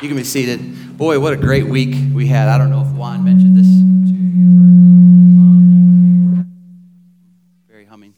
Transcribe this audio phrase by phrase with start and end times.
[0.00, 0.96] You can be seated.
[0.96, 2.46] Boy, what a great week we had.
[2.48, 4.14] I don't know if Juan mentioned this to
[6.36, 6.44] you.
[7.68, 8.14] Very humming.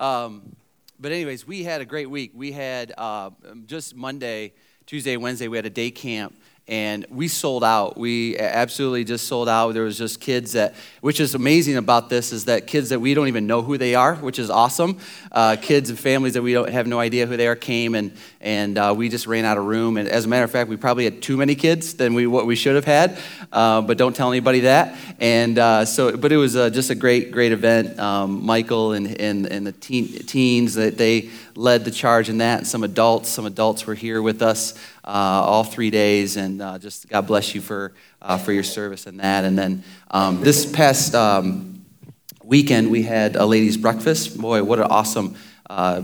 [0.00, 0.56] Um,
[0.98, 2.30] but, anyways, we had a great week.
[2.34, 3.28] We had uh,
[3.66, 4.54] just Monday,
[4.86, 6.34] Tuesday, Wednesday, we had a day camp
[6.66, 7.98] and we sold out.
[7.98, 9.74] We absolutely just sold out.
[9.74, 13.12] There was just kids that, which is amazing about this, is that kids that we
[13.12, 14.98] don't even know who they are, which is awesome.
[15.30, 18.16] Uh, kids and families that we don't have no idea who they are came, and
[18.44, 19.96] and uh, we just ran out of room.
[19.96, 22.44] And as a matter of fact, we probably had too many kids than we what
[22.44, 23.18] we should have had.
[23.50, 24.96] Uh, but don't tell anybody that.
[25.18, 27.98] And uh, so, but it was uh, just a great, great event.
[27.98, 32.58] Um, Michael and and and the teen, teens that they led the charge in that,
[32.58, 33.30] and some adults.
[33.30, 37.54] Some adults were here with us uh, all three days, and uh, just God bless
[37.54, 37.94] you for
[38.44, 39.44] for your service in that.
[39.44, 41.84] And then um, this past um,
[42.42, 44.38] weekend, we had a ladies' breakfast.
[44.38, 45.34] Boy, what an awesome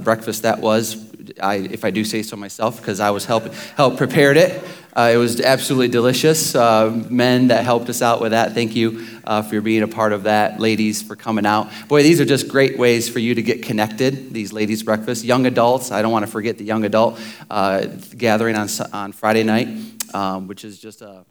[0.02, 1.09] breakfast that was!
[1.42, 4.62] I, if I do say so myself, because I was help help prepared it.
[4.94, 6.54] Uh, it was absolutely delicious.
[6.54, 10.12] Uh, men that helped us out with that, thank you uh, for being a part
[10.12, 10.58] of that.
[10.58, 11.70] Ladies, for coming out.
[11.86, 15.24] Boy, these are just great ways for you to get connected, these ladies' breakfasts.
[15.24, 19.44] Young adults, I don't want to forget the young adult uh, gathering on, on Friday
[19.44, 19.68] night,
[20.12, 21.24] um, which is just a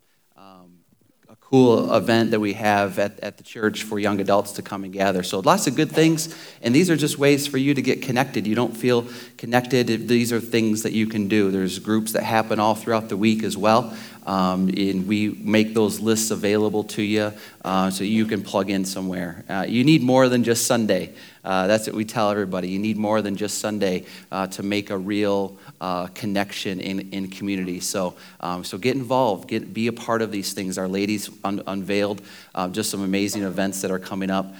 [1.50, 4.94] cool event that we have at, at the church for young adults to come and
[4.94, 5.24] gather.
[5.24, 8.46] So lots of good things, and these are just ways for you to get connected.
[8.46, 9.08] You don't feel
[9.40, 10.10] connected.
[10.10, 11.50] These are things that you can do.
[11.50, 13.96] There's groups that happen all throughout the week as well.
[14.28, 17.32] Um, and we make those lists available to you
[17.64, 19.46] uh, so you can plug in somewhere.
[19.50, 21.14] Uh, you need more than just Sunday.
[21.44, 22.68] Uh, that's what we tell everybody.
[22.68, 27.30] You need more than just Sunday uh, to make a real uh, connection in, in
[27.30, 27.80] community.
[27.80, 30.78] So, um, so get involved, get, be a part of these things.
[30.78, 32.22] Our ladies un- unveiled
[32.54, 34.54] uh, just some amazing events that are coming up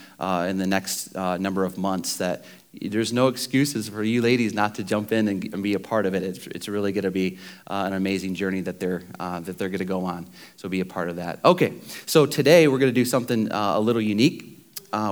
[0.48, 4.84] in the next number of months that there's no excuses for you ladies not to
[4.84, 6.22] jump in and, and be a part of it.
[6.22, 9.70] It's, it's really going to be uh, an amazing journey that they're, uh, that they're
[9.70, 10.28] going to go on.
[10.56, 11.40] So be a part of that.
[11.44, 11.74] Okay,
[12.06, 14.60] so today we're going to do something a little unique.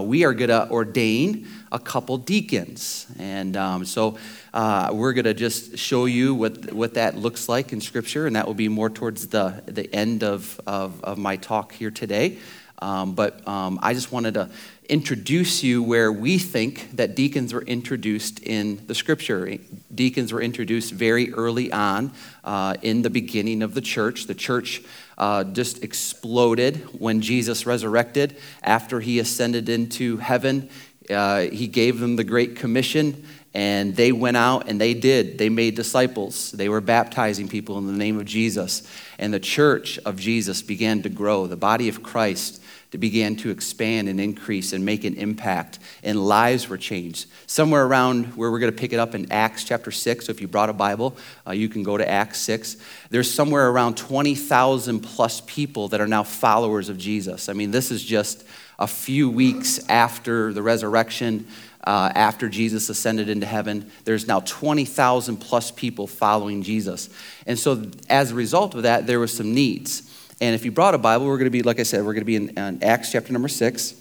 [0.02, 3.08] we are going to ordain a couple deacons.
[3.18, 4.18] And um, so
[4.54, 8.36] uh, we're going to just show you what, what that looks like in Scripture, and
[8.36, 12.38] that will be more towards the, the end of, of, of my talk here today.
[12.80, 14.50] Um, but um, I just wanted to
[14.90, 19.58] introduce you where we think that deacons were introduced in the Scripture.
[19.94, 22.12] Deacons were introduced very early on
[22.44, 24.28] uh, in the beginning of the church.
[24.28, 24.84] The church
[25.18, 30.70] uh, just exploded when Jesus resurrected after he ascended into heaven.
[31.10, 35.40] Uh, he gave them the Great Commission and they went out and they did.
[35.40, 36.52] They made disciples.
[36.52, 38.88] They were baptizing people in the name of Jesus.
[39.18, 41.48] And the church of Jesus began to grow.
[41.48, 42.62] The body of Christ
[42.92, 45.80] began to expand and increase and make an impact.
[46.04, 47.28] And lives were changed.
[47.46, 50.26] Somewhere around where we're going to pick it up in Acts chapter 6.
[50.26, 52.78] So if you brought a Bible, uh, you can go to Acts 6.
[53.10, 57.50] There's somewhere around 20,000 plus people that are now followers of Jesus.
[57.50, 58.46] I mean, this is just
[58.80, 61.48] a few weeks after the resurrection
[61.88, 63.90] uh, after Jesus ascended into heaven.
[64.04, 67.10] There's now 20,000 plus people following Jesus.
[67.46, 70.07] And so, as a result of that, there were some needs.
[70.40, 72.22] And if you brought a Bible, we're going to be, like I said, we're going
[72.22, 74.00] to be in, in Acts chapter number six.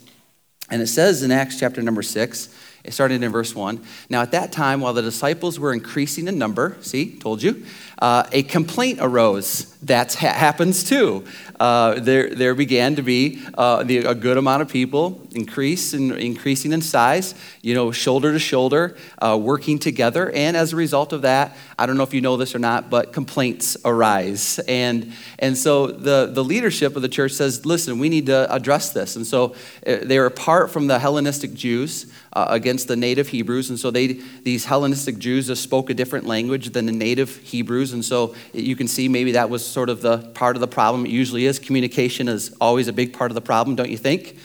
[0.69, 2.53] And it says in Acts chapter number six,
[2.89, 3.83] started in verse 1.
[4.09, 7.65] Now, at that time, while the disciples were increasing in number, see, told you,
[7.99, 9.75] uh, a complaint arose.
[9.83, 11.25] That ha- happens too.
[11.59, 16.11] Uh, there, there began to be uh, the, a good amount of people increase and
[16.11, 20.31] increasing in size, you know, shoulder to shoulder, uh, working together.
[20.31, 22.89] And as a result of that, I don't know if you know this or not,
[22.89, 24.59] but complaints arise.
[24.67, 28.91] And, and so the, the leadership of the church says, listen, we need to address
[28.93, 29.15] this.
[29.15, 29.55] And so
[29.85, 33.71] uh, they were apart from the Hellenistic Jews uh, against the native Hebrews.
[33.71, 34.07] And so they,
[34.43, 37.93] these Hellenistic Jews just spoke a different language than the native Hebrews.
[37.93, 41.07] And so you can see maybe that was sort of the part of the problem.
[41.07, 41.57] It usually is.
[41.57, 44.37] Communication is always a big part of the problem, don't you think?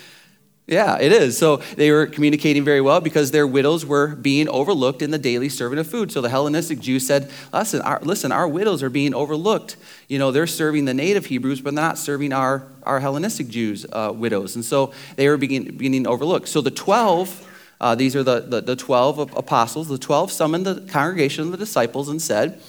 [0.66, 1.36] Yeah, it is.
[1.36, 5.50] So they were communicating very well because their widows were being overlooked in the daily
[5.50, 6.10] serving of food.
[6.10, 9.76] So the Hellenistic Jews said, listen, our, listen, our widows are being overlooked.
[10.08, 14.14] You know, they're serving the native Hebrews, but not serving our, our Hellenistic Jews' uh,
[14.14, 14.54] widows.
[14.54, 16.48] And so they were being, being overlooked.
[16.48, 17.50] So the 12
[17.82, 19.88] uh, these are the, the, the 12 apostles.
[19.88, 22.62] The 12 summoned the congregation of the disciples and said,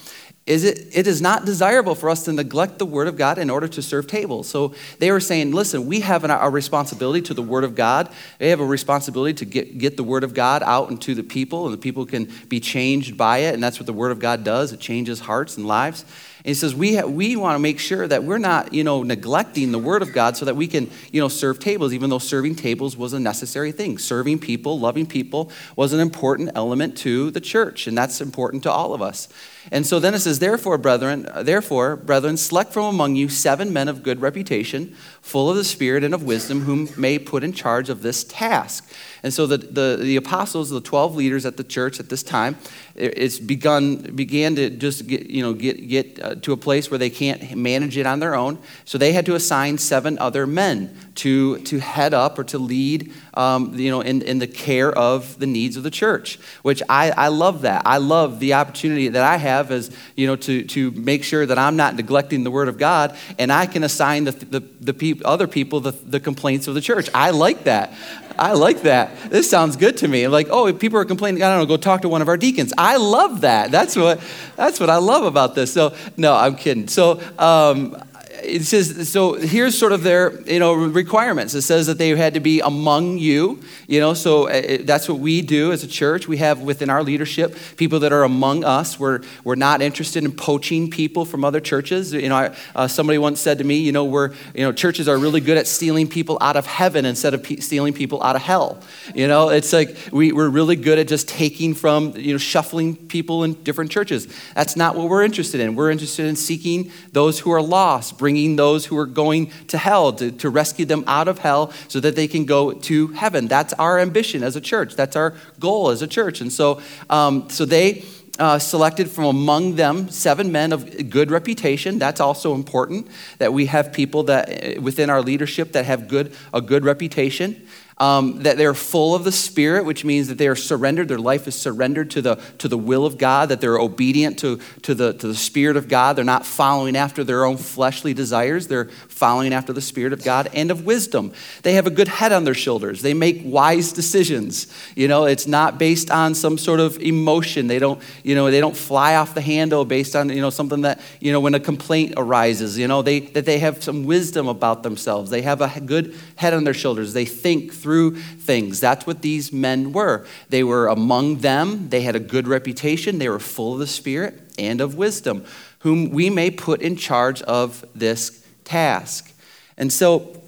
[0.45, 3.49] is it, it is not desirable for us to neglect the Word of God in
[3.49, 4.49] order to serve tables.
[4.49, 8.09] So they were saying, listen, we have a responsibility to the Word of God.
[8.39, 11.65] They have a responsibility to get, get the Word of God out into the people,
[11.65, 13.53] and the people can be changed by it.
[13.53, 16.03] And that's what the Word of God does it changes hearts and lives.
[16.45, 19.71] And he says, we, we want to make sure that we're not, you know, neglecting
[19.71, 22.55] the word of God so that we can, you know, serve tables, even though serving
[22.55, 23.97] tables was a necessary thing.
[23.97, 28.71] Serving people, loving people was an important element to the church, and that's important to
[28.71, 29.29] all of us.
[29.71, 33.87] And so then it says, therefore, brethren, therefore, brethren, select from among you seven men
[33.87, 37.89] of good reputation, full of the Spirit and of wisdom, whom may put in charge
[37.89, 38.91] of this task.
[39.23, 42.57] And so the, the, the apostles, the 12 leaders at the church at this time,
[42.95, 46.99] it's begun began to just get you know get get uh, to a place where
[46.99, 50.95] they can't manage it on their own so they had to assign seven other men
[51.15, 55.39] to to head up or to lead um, you know in, in the care of
[55.39, 59.23] the needs of the church which I, I love that i love the opportunity that
[59.23, 62.67] i have as you know to to make sure that i'm not neglecting the word
[62.67, 66.67] of god and i can assign the the, the pe- other people the, the complaints
[66.67, 67.93] of the church i like that
[68.37, 69.29] I like that.
[69.29, 70.27] This sounds good to me.
[70.27, 72.37] Like, oh, if people are complaining, I don't know, go talk to one of our
[72.37, 72.73] deacons.
[72.77, 73.71] I love that.
[73.71, 74.21] That's what,
[74.55, 75.71] that's what I love about this.
[75.71, 76.87] So, no, I'm kidding.
[76.87, 77.95] So, um,
[78.43, 81.53] it says so here's sort of their you know requirements.
[81.53, 85.19] It says that they had to be among you you know so uh, that's what
[85.19, 86.27] we do as a church.
[86.27, 88.99] We have within our leadership people that are among us.
[88.99, 92.13] We're, we're not interested in poaching people from other churches.
[92.13, 95.07] You know I, uh, somebody once said to me you know we're you know churches
[95.07, 98.35] are really good at stealing people out of heaven instead of pe- stealing people out
[98.35, 98.81] of hell.
[99.15, 102.95] You know it's like we, we're really good at just taking from you know shuffling
[102.95, 104.27] people in different churches.
[104.55, 105.75] That's not what we're interested in.
[105.75, 109.77] We're interested in seeking those who are lost bringing bringing those who are going to
[109.77, 113.47] hell to, to rescue them out of hell so that they can go to heaven.
[113.47, 114.95] That's our ambition as a church.
[114.95, 116.41] That's our goal as a church.
[116.41, 116.81] And so,
[117.11, 118.03] um, so they
[118.39, 121.99] uh, selected from among them seven men of good reputation.
[121.99, 123.07] That's also important
[123.37, 127.67] that we have people that uh, within our leadership that have good a good reputation
[128.03, 131.47] um, that they're full of the Spirit, which means that they are surrendered, their life
[131.47, 135.13] is surrendered to the, to the will of God, that they're obedient to, to, the,
[135.13, 136.17] to the Spirit of God.
[136.17, 140.49] They're not following after their own fleshly desires, they're following after the Spirit of God
[140.53, 141.31] and of wisdom.
[141.61, 144.67] They have a good head on their shoulders, they make wise decisions.
[144.95, 147.67] You know, it's not based on some sort of emotion.
[147.67, 150.81] They don't, you know, they don't fly off the handle based on, you know, something
[150.81, 154.47] that, you know, when a complaint arises, you know, they, that they have some wisdom
[154.47, 155.29] about themselves.
[155.29, 157.13] They have a good head on their shoulders.
[157.13, 158.79] They think through things.
[158.79, 160.25] That's what these men were.
[160.49, 164.41] They were among them, they had a good reputation, they were full of the Spirit
[164.57, 165.45] and of wisdom,
[165.79, 169.31] whom we may put in charge of this task.
[169.77, 170.41] And so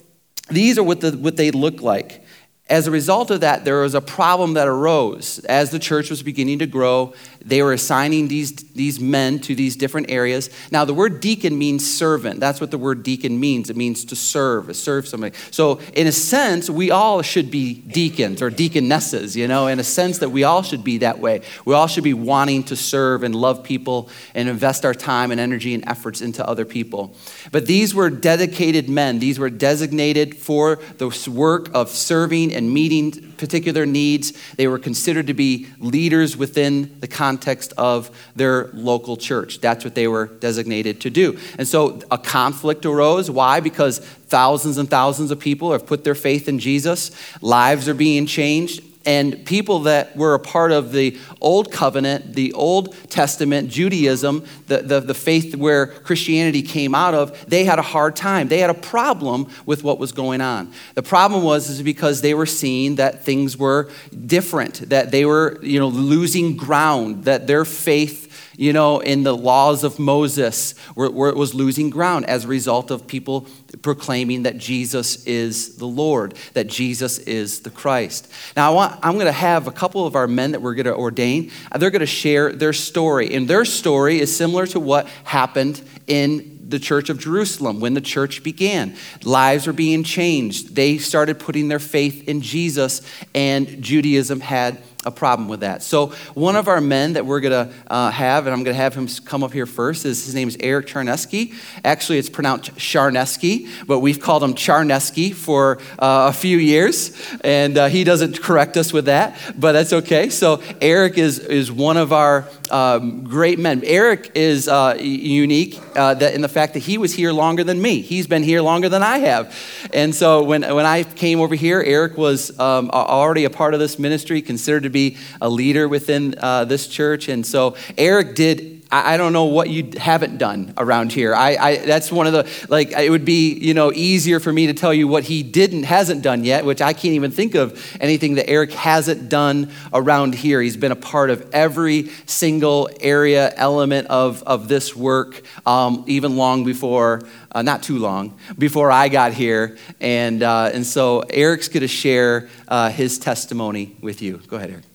[0.50, 2.23] these are what, the, what they look like.
[2.67, 6.23] As a result of that, there was a problem that arose as the church was
[6.23, 7.13] beginning to grow
[7.45, 10.50] they were assigning these, these men to these different areas.
[10.71, 12.39] Now, the word deacon means servant.
[12.39, 13.69] That's what the word deacon means.
[13.69, 15.36] It means to serve, serve somebody.
[15.51, 19.83] So, in a sense, we all should be deacons or deaconesses, you know, in a
[19.83, 21.42] sense that we all should be that way.
[21.65, 25.39] We all should be wanting to serve and love people and invest our time and
[25.39, 27.15] energy and efforts into other people.
[27.51, 33.33] But these were dedicated men, these were designated for the work of serving and meeting
[33.38, 34.33] particular needs.
[34.56, 37.34] They were considered to be leaders within the context
[37.77, 39.59] of their local church.
[39.61, 41.37] That's what they were designated to do.
[41.57, 43.29] And so a conflict arose.
[43.29, 43.59] Why?
[43.59, 47.11] Because thousands and thousands of people have put their faith in Jesus,
[47.41, 52.54] lives are being changed and people that were a part of the Old Covenant, the
[52.54, 57.84] Old Testament, Judaism, the, the, the, faith where Christianity came out of, they had a
[57.84, 58.48] hard time.
[58.48, 60.74] They had a problem with what was going on.
[60.96, 63.90] The problem was is because they were seeing that things were
[64.25, 68.25] different, that they were you know, losing ground, that their faith
[68.57, 72.47] you know, in the laws of Moses, where, where, it was losing ground as a
[72.47, 73.47] result of people
[73.81, 78.31] proclaiming that Jesus is the Lord, that Jesus is the Christ.
[78.56, 80.85] Now, I want, I'm going to have a couple of our men that we're going
[80.85, 81.52] to ordain.
[81.76, 83.33] They're going to share their story.
[83.33, 88.02] And their story is similar to what happened in the church of Jerusalem when the
[88.02, 88.95] church began.
[89.24, 90.76] Lives were being changed.
[90.76, 93.02] They started putting their faith in Jesus,
[93.33, 95.83] and Judaism had a problem with that.
[95.83, 98.81] So, one of our men that we're going to uh, have, and I'm going to
[98.81, 101.54] have him come up here first, is his name is Eric Charneski.
[101.83, 107.78] Actually, it's pronounced Charneski, but we've called him Charneski for uh, a few years, and
[107.78, 110.30] uh, he doesn't correct us with that, but that's okay.
[110.30, 113.83] So, Eric is, is one of our um, great men.
[113.85, 117.81] Eric is uh, unique uh, that in the fact that he was here longer than
[117.81, 118.02] me.
[118.02, 119.56] He's been here longer than I have.
[119.94, 123.80] And so, when, when I came over here, Eric was um, already a part of
[123.80, 127.30] this ministry, considered to be a leader within uh, this church.
[127.30, 131.33] And so Eric did I don't know what you haven't done around here.
[131.33, 134.68] I, I, that's one of the like it would be you know easier for me
[134.68, 137.97] to tell you what he didn't hasn't done yet, which I can't even think of
[137.99, 140.61] anything that Eric hasn't done around here.
[140.61, 146.37] He's been a part of every single area element of of this work, um, even
[146.37, 147.23] long before.
[147.51, 151.87] Uh, not too long before I got here, and uh, and so Eric's going to
[151.87, 154.37] share uh, his testimony with you.
[154.47, 154.94] Go ahead, Eric.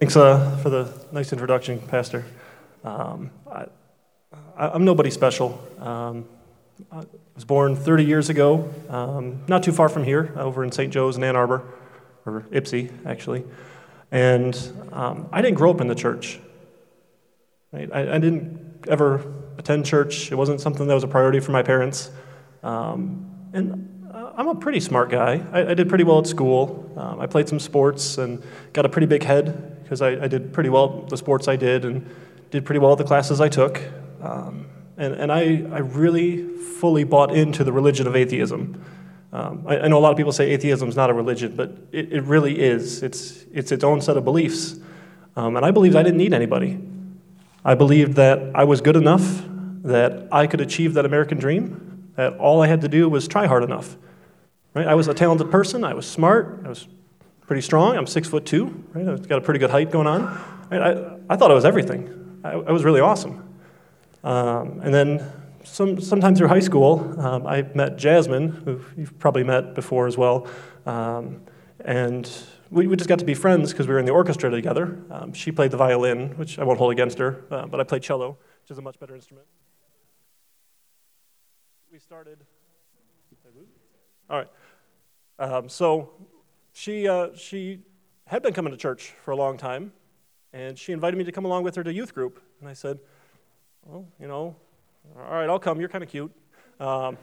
[0.00, 2.24] Thanks uh, for the nice introduction, Pastor.
[2.84, 3.66] Um, I,
[4.56, 5.62] am nobody special.
[5.78, 6.24] Um,
[6.90, 7.02] I
[7.34, 10.90] was born 30 years ago, um, not too far from here, over in St.
[10.90, 11.64] Joe's in Ann Arbor,
[12.24, 13.44] or Ypsi, actually.
[14.10, 14.56] And
[14.90, 16.40] um, I didn't grow up in the church.
[17.70, 17.90] Right?
[17.92, 20.32] I, I, didn't ever attend church.
[20.32, 22.10] It wasn't something that was a priority for my parents.
[22.62, 25.44] Um, and I'm a pretty smart guy.
[25.52, 26.90] I, I did pretty well at school.
[26.96, 28.42] Um, I played some sports and
[28.72, 31.84] got a pretty big head because I, I, did pretty well the sports I did
[31.84, 32.08] and
[32.52, 33.82] did pretty well the classes I took.
[34.22, 38.84] Um, and and I, I really fully bought into the religion of atheism.
[39.32, 41.76] Um, I, I, know a lot of people say atheism is not a religion, but
[41.90, 43.02] it, it really is.
[43.02, 44.78] It's, it's its own set of beliefs.
[45.34, 46.78] Um, and I believed I didn't need anybody.
[47.64, 49.42] I believed that I was good enough,
[49.82, 53.48] that I could achieve that American dream, that all I had to do was try
[53.48, 53.96] hard enough.
[54.72, 54.86] Right?
[54.86, 56.86] I was a talented person, I was smart, I was
[57.50, 57.96] pretty strong.
[57.96, 59.08] I'm six foot two, right?
[59.08, 60.22] I've got a pretty good height going on.
[60.70, 62.40] I, I thought I was everything.
[62.44, 63.58] I, I was really awesome.
[64.22, 65.32] Um, and then
[65.64, 70.16] some, sometime through high school, um, I met Jasmine, who you've probably met before as
[70.16, 70.46] well.
[70.86, 71.42] Um,
[71.84, 72.30] and
[72.70, 75.02] we, we just got to be friends because we were in the orchestra together.
[75.10, 78.04] Um, she played the violin, which I won't hold against her, uh, but I played
[78.04, 79.48] cello, which is a much better instrument.
[81.90, 82.38] We started.
[84.30, 84.48] All right.
[85.40, 86.10] Um, so
[86.80, 87.80] she, uh, she
[88.26, 89.92] had been coming to church for a long time,
[90.54, 92.42] and she invited me to come along with her to youth group.
[92.58, 92.98] And I said,
[93.84, 94.56] Well, you know,
[95.14, 95.78] all right, I'll come.
[95.78, 96.32] You're kind of cute.
[96.78, 97.18] Um,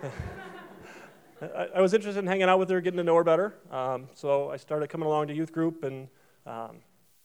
[1.42, 3.56] I, I, was interested in hanging out with her, getting to know her better.
[3.72, 6.06] Um, so I started coming along to youth group, and
[6.46, 6.76] um,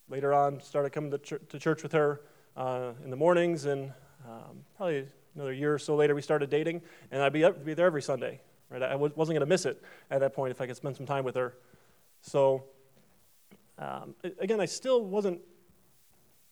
[0.10, 2.22] later on, started coming to, ch- to church with her
[2.58, 3.66] uh, in the mornings.
[3.66, 3.94] And
[4.28, 7.86] um, probably another year or so later, we started dating, and I'd be, be there
[7.86, 8.42] every Sunday.
[8.72, 8.82] Right?
[8.82, 11.26] I wasn't going to miss it at that point if I could spend some time
[11.26, 11.56] with her.
[12.22, 12.64] So,
[13.78, 15.42] um, again, I still wasn't,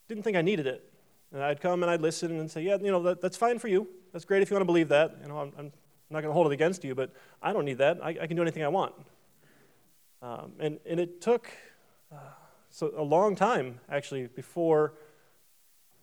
[0.09, 0.83] didn't think I needed it.
[1.31, 3.67] And I'd come and I'd listen and say, yeah, you know, that, that's fine for
[3.69, 3.87] you.
[4.11, 5.15] That's great if you want to believe that.
[5.21, 5.71] You know, I'm, I'm
[6.09, 8.03] not going to hold it against you, but I don't need that.
[8.03, 8.93] I, I can do anything I want.
[10.21, 11.49] Um, and, and it took
[12.11, 12.17] uh,
[12.71, 14.93] so a long time, actually, before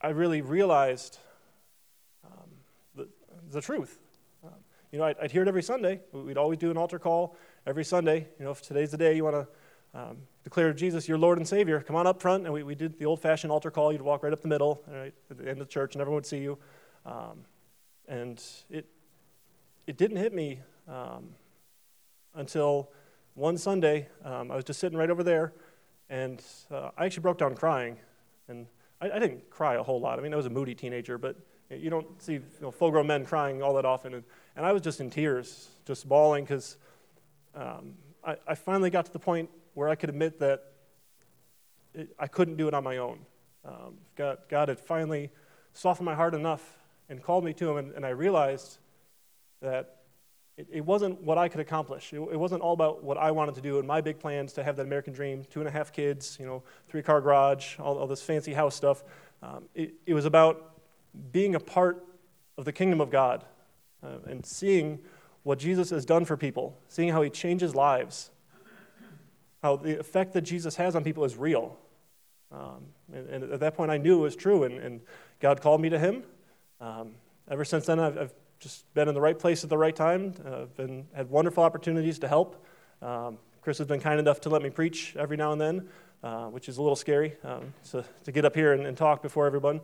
[0.01, 1.19] I really realized
[2.25, 2.49] um,
[2.95, 3.09] the,
[3.51, 3.99] the truth.
[4.97, 6.01] You know, I'd, I'd, hear it every Sunday.
[6.11, 7.37] We'd always do an altar call
[7.67, 8.29] every Sunday.
[8.39, 9.47] You know, if today's the day you want
[9.93, 12.47] to um, declare Jesus your Lord and Savior, come on up front.
[12.47, 13.93] And we, we did the old fashioned altar call.
[13.93, 16.15] You'd walk right up the middle, right, at the end of the church, and everyone
[16.15, 16.57] would see you.
[17.05, 17.45] Um,
[18.09, 18.87] and it,
[19.87, 21.29] it didn't hit me um,
[22.35, 22.91] until
[23.35, 24.09] one Sunday.
[24.25, 25.53] Um, I was just sitting right over there,
[26.09, 27.99] and uh, I actually broke down crying.
[28.49, 28.67] And
[29.03, 30.19] I, I, didn't cry a whole lot.
[30.19, 31.37] I mean, I was a moody teenager, but
[31.69, 34.15] you don't see you know, full grown men crying all that often.
[34.15, 34.25] And,
[34.57, 36.79] and I was just in tears, just bawling, because
[37.55, 37.95] um,
[38.25, 40.65] I, I, finally got to the point where I could admit that
[41.95, 43.19] it, I couldn't do it on my own.
[43.65, 45.31] Um, God, God had finally
[45.73, 46.63] softened my heart enough
[47.09, 48.79] and called me to Him, and, and I realized
[49.61, 49.97] that
[50.57, 52.13] it, it, wasn't what I could accomplish.
[52.13, 54.65] It, it, wasn't all about what I wanted to do and my big plans to
[54.65, 57.99] have that American dream, two and a half kids, you know, three car garage, all,
[57.99, 59.05] all this fancy house stuff.
[59.43, 60.81] Um, it, it was about
[61.33, 62.05] being a part
[62.57, 63.45] of the kingdom of God
[64.07, 64.99] uh, and seeing
[65.43, 68.31] what Jesus has done for people, seeing how he changes lives,
[69.63, 71.77] how the effect that Jesus has on people is real.
[72.53, 75.01] Um, and, and, at that point, I knew it was true, and, and
[75.41, 76.23] God called me to him.
[76.81, 77.15] Um,
[77.51, 80.33] ever since then, I've, I've, just been in the right place at the right time.
[80.47, 82.65] I've had wonderful opportunities to help.
[83.03, 85.89] Um, Chris has been kind enough to let me preach every now and then,
[86.23, 89.21] uh, which is a little scary um, to, to get up here and, and, talk
[89.21, 89.81] before everyone.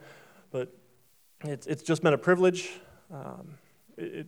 [0.53, 0.75] But
[1.45, 2.71] it's, it's just been a privilege.
[3.13, 3.59] Um,
[4.03, 4.27] it,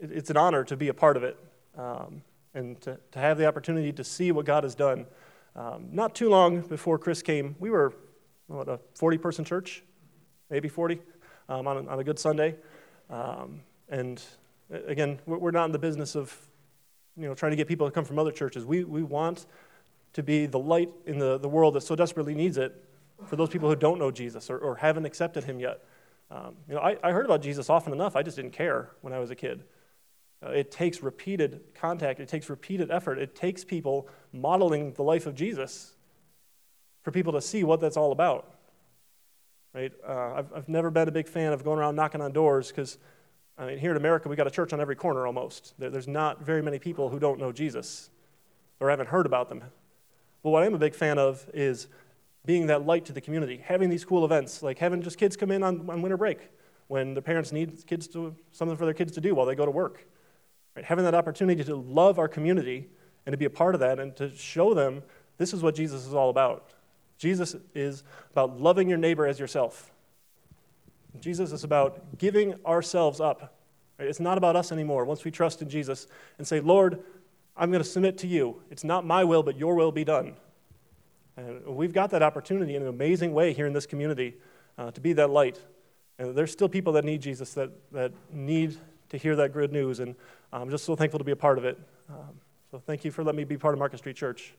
[0.00, 1.36] it's an honor to be a part of it
[1.76, 2.22] um,
[2.54, 5.06] and to, to have the opportunity to see what God has done.
[5.56, 7.92] Um, not too long before Chris came, we were,
[8.46, 9.82] what, a 40 person church,
[10.50, 11.00] maybe 40,
[11.48, 12.56] um, on, a, on a good Sunday.
[13.10, 14.22] Um, and
[14.86, 16.34] again, we're not in the business of
[17.16, 18.64] you know, trying to get people to come from other churches.
[18.64, 19.46] We, we want
[20.14, 22.74] to be the light in the, the world that so desperately needs it
[23.26, 25.84] for those people who don't know Jesus or, or haven't accepted him yet.
[26.32, 28.16] Um, you know, I, I, heard about Jesus often enough.
[28.16, 29.64] I just didn't care when I was a kid.
[30.42, 32.20] Uh, it takes repeated contact.
[32.20, 33.18] It takes repeated effort.
[33.18, 35.92] It takes people modeling the life of Jesus
[37.02, 38.54] for people to see what that's all about.
[39.74, 39.92] right?
[40.08, 42.96] Uh, I've, I've never been a big fan of going around knocking on doors because,
[43.58, 45.74] I mean, here in America, we've got a church on every corner almost.
[45.78, 48.08] There, there's not very many people who don't know Jesus
[48.80, 49.62] or haven't heard about them.
[50.42, 51.88] But what I'm a big fan of is
[52.44, 55.50] being that light to the community, having these cool events, like having just kids come
[55.50, 56.50] in on, on winter break
[56.88, 59.64] when the parents need kids to something for their kids to do while they go
[59.64, 60.06] to work.
[60.74, 60.84] Right?
[60.84, 62.88] Having that opportunity to love our community
[63.24, 65.02] and to be a part of that and to show them
[65.38, 66.72] this is what Jesus is all about.
[67.18, 69.90] Jesus is about loving your neighbor as yourself.
[71.20, 73.56] Jesus is about giving ourselves up.
[73.98, 74.08] Right?
[74.08, 75.04] It's not about us anymore.
[75.04, 76.08] Once we trust in Jesus
[76.38, 77.02] and say, Lord,
[77.56, 78.62] I'm going to submit to you.
[78.70, 80.34] It's not my will, but your will be done.
[81.36, 84.34] And we've got that opportunity in an amazing way here in this community
[84.76, 85.58] uh, to be that light.
[86.18, 88.76] And there's still people that need Jesus, that, that need
[89.08, 90.00] to hear that good news.
[90.00, 90.14] And
[90.52, 91.78] I'm just so thankful to be a part of it.
[92.08, 94.54] Um, so thank you for letting me be part of Market Street Church.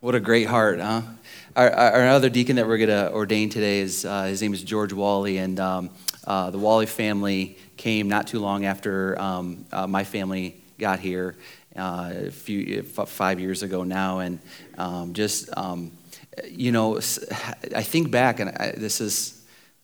[0.00, 1.02] What a great heart, huh?
[1.54, 4.62] Our, our other deacon that we're going to ordain today is uh, his name is
[4.62, 5.90] George Wally, and um,
[6.24, 11.36] uh, the Wally family came not too long after um, uh, my family got here,
[11.76, 14.38] uh, a few five years ago now, and
[14.76, 15.92] um, just um,
[16.48, 19.36] you know, I think back, and I, this is.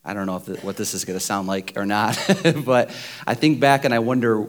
[0.09, 2.17] I don't know if what this is going to sound like or not,
[2.65, 2.95] but
[3.27, 4.47] I think back and I wonder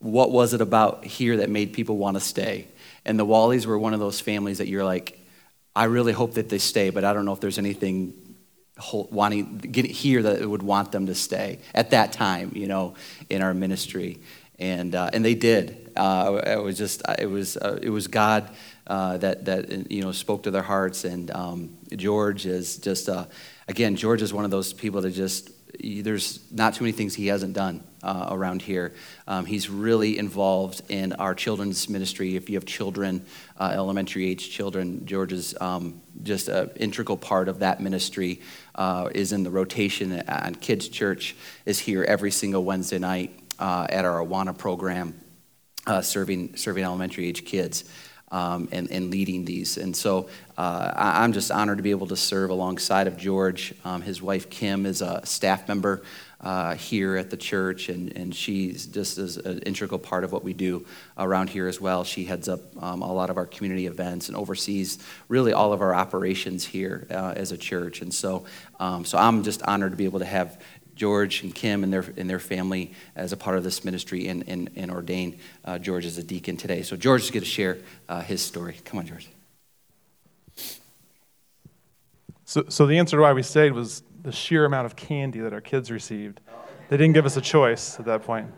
[0.00, 2.66] what was it about here that made people want to stay?
[3.06, 5.18] And the Wallies were one of those families that you're like,
[5.74, 8.12] I really hope that they stay, but I don't know if there's anything
[8.92, 12.94] wanting get here that would want them to stay at that time, you know,
[13.28, 14.20] in our ministry,
[14.58, 15.92] and uh, and they did.
[15.96, 18.50] Uh, it was just it was uh, it was God
[18.86, 23.26] uh, that that you know spoke to their hearts, and um, George is just uh,
[23.68, 25.50] again George is one of those people that just
[25.80, 28.92] there's not too many things he hasn't done uh, around here.
[29.26, 32.36] Um, he's really involved in our children's ministry.
[32.36, 33.24] If you have children,
[33.58, 38.40] uh, elementary age children, George is um, just an integral part of that ministry.
[38.74, 41.36] Uh, is in the rotation and Kids Church.
[41.66, 45.20] Is here every single Wednesday night uh, at our Awana program,
[45.86, 47.84] uh, serving serving elementary age kids.
[48.30, 49.76] Um, and, and, leading these.
[49.76, 50.30] And so
[50.62, 53.74] uh, I, am just honored to be able to serve alongside of George.
[53.84, 56.02] Um, his wife Kim is a staff member
[56.40, 60.44] uh, here at the church, and, and she's just as an integral part of what
[60.44, 60.86] we do
[61.18, 62.04] around here as well.
[62.04, 65.80] She heads up um, a lot of our community events and oversees really all of
[65.80, 68.00] our operations here uh, as a church.
[68.00, 68.44] And so,
[68.78, 70.62] um, so I'm just honored to be able to have
[70.94, 74.44] George and Kim and their, and their family as a part of this ministry and,
[74.46, 76.82] and, and ordain uh, George as a deacon today.
[76.82, 78.76] So George is going to share uh, his story.
[78.84, 79.28] Come on, George.
[82.52, 85.54] So, so the answer to why we stayed was the sheer amount of candy that
[85.54, 86.42] our kids received.
[86.90, 88.52] They didn't give us a choice at that point.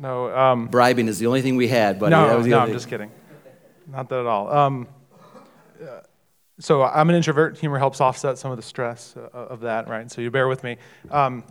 [0.00, 0.32] No.
[0.32, 3.10] Um, Bribing is the only thing we had, but no, no, I'm just kidding.
[3.88, 4.48] Not that at all.
[4.48, 4.86] Um,
[5.82, 6.02] uh,
[6.60, 7.58] so I'm an introvert.
[7.58, 10.08] Humor helps offset some of the stress uh, of that, right?
[10.08, 10.76] So you bear with me.
[11.10, 11.42] Um,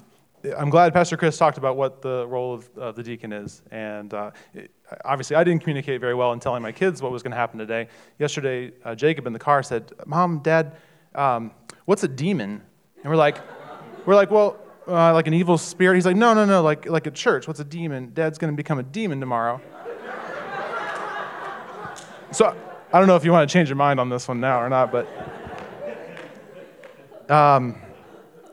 [0.58, 3.64] I'm glad Pastor Chris talked about what the role of uh, the deacon is.
[3.70, 4.72] And uh, it,
[5.04, 7.60] obviously, I didn't communicate very well in telling my kids what was going to happen
[7.60, 7.90] today.
[8.18, 10.78] Yesterday, uh, Jacob in the car said, Mom, Dad,
[11.16, 11.52] um,
[11.86, 12.62] what's a demon?
[13.04, 13.38] And we're like,
[14.06, 15.96] we're like, well, uh, like an evil spirit.
[15.96, 17.48] He's like, no, no, no, like, like a church.
[17.48, 18.12] What's a demon?
[18.14, 19.62] Dad's going to become a demon tomorrow.
[22.32, 22.56] so
[22.94, 24.70] I don't know if you want to change your mind on this one now or
[24.70, 25.08] not, but.
[27.30, 27.82] Um,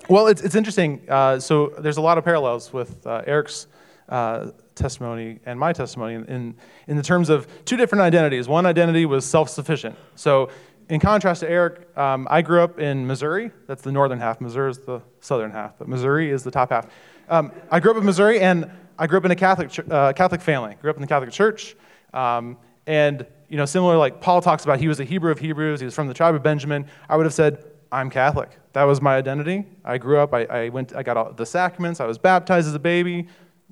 [0.08, 1.02] well, it's, it's interesting.
[1.08, 3.66] Uh, so there's a lot of parallels with uh, Eric's
[4.08, 6.54] uh, testimony and my testimony in,
[6.86, 8.48] in the terms of two different identities.
[8.48, 9.96] One identity was self sufficient.
[10.14, 10.48] So
[10.88, 13.50] in contrast to Eric, um, I grew up in Missouri.
[13.66, 14.40] That's the northern half.
[14.40, 16.86] Missouri is the southern half, but Missouri is the top half.
[17.28, 20.40] Um, I grew up in Missouri, and I grew up in a Catholic uh, Catholic
[20.40, 20.76] family.
[20.80, 21.76] Grew up in the Catholic Church,
[22.14, 25.80] um, and you know, similar like Paul talks about, he was a Hebrew of Hebrews.
[25.80, 26.86] He was from the tribe of Benjamin.
[27.08, 28.50] I would have said, I'm Catholic.
[28.74, 29.64] That was my identity.
[29.84, 30.34] I grew up.
[30.34, 30.94] I, I went.
[30.94, 32.00] I got all the sacraments.
[32.00, 33.26] I was baptized as a baby.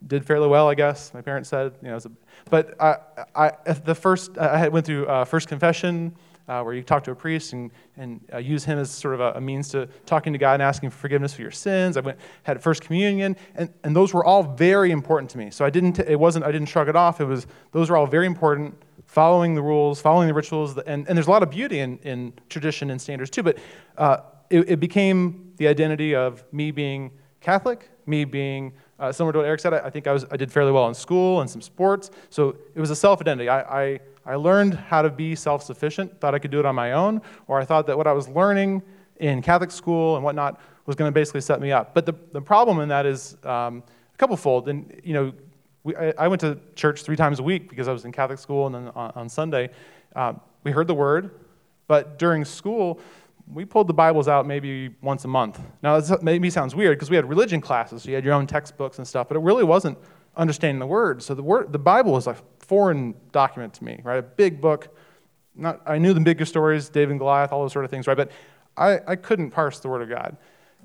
[0.07, 1.13] Did fairly well, I guess.
[1.15, 2.11] My parents said, you know, a,
[2.51, 2.97] but I,
[3.35, 6.15] I, the first I went through uh, first confession
[6.49, 9.21] uh, where you talk to a priest and, and uh, use him as sort of
[9.21, 11.97] a, a, means to talking to God and asking for forgiveness for your sins.
[11.97, 15.51] I went had first communion, and, and those were all very important to me.
[15.51, 17.21] So I didn't it wasn't I didn't shrug it off.
[17.21, 18.81] It was those were all very important.
[19.07, 22.33] Following the rules, following the rituals, and, and there's a lot of beauty in, in
[22.49, 23.45] tradition and standards too.
[23.45, 23.59] But
[23.97, 24.19] uh,
[24.51, 29.47] it, it became the identity of me being Catholic, me being uh, similar to what
[29.47, 29.75] Eric said.
[29.75, 32.11] I, I, think I was I did fairly well in school and some sports.
[32.31, 33.49] So it was a self identity.
[33.49, 36.75] I, I I learned how to be self sufficient, thought I could do it on
[36.75, 38.83] my own, or I thought that what I was learning
[39.19, 41.95] in Catholic school and whatnot was going to basically set me up.
[41.95, 44.69] But the, the problem in that is um, a couple fold.
[44.69, 45.33] And, you know,
[45.85, 48.39] we, I, I, went to church three times a week because I was in Catholic
[48.39, 49.71] school, and then on, on Sunday,
[50.15, 51.31] um, we heard the word.
[51.87, 53.01] But during school,
[53.53, 55.61] we pulled the Bibles out maybe once a month.
[55.83, 58.47] Now, that maybe sounds weird because we had religion classes, so you had your own
[58.47, 59.99] textbooks and stuff, but it really wasn't
[60.37, 61.23] understanding the word.
[61.23, 62.37] So the word, the Bible was a
[62.69, 64.19] foreign document to me, right?
[64.19, 64.97] A big book.
[65.55, 68.17] Not, I knew the bigger stories, David and Goliath, all those sort of things, right?
[68.17, 68.31] But
[68.77, 70.37] I, I couldn't parse the word of God.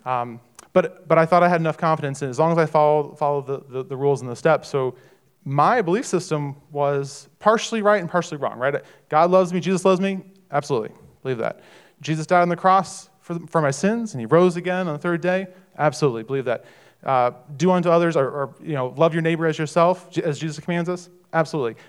[0.06, 0.40] Um,
[0.74, 3.48] but, but I thought I had enough confidence in as long as I followed, followed
[3.48, 4.70] the, the, the rules and the steps.
[4.70, 4.96] So
[5.44, 8.76] my belief system was partially right and partially wrong, right?
[9.10, 10.92] God loves me, Jesus loves me, absolutely,
[11.24, 11.62] believe that.
[12.00, 15.00] Jesus died on the cross for, for my sins, and he rose again on the
[15.00, 16.66] third day, absolutely, believe that.
[17.04, 20.64] Uh, do unto others, or, or, you know, love your neighbor as yourself, as Jesus
[20.64, 21.82] commands us, absolutely.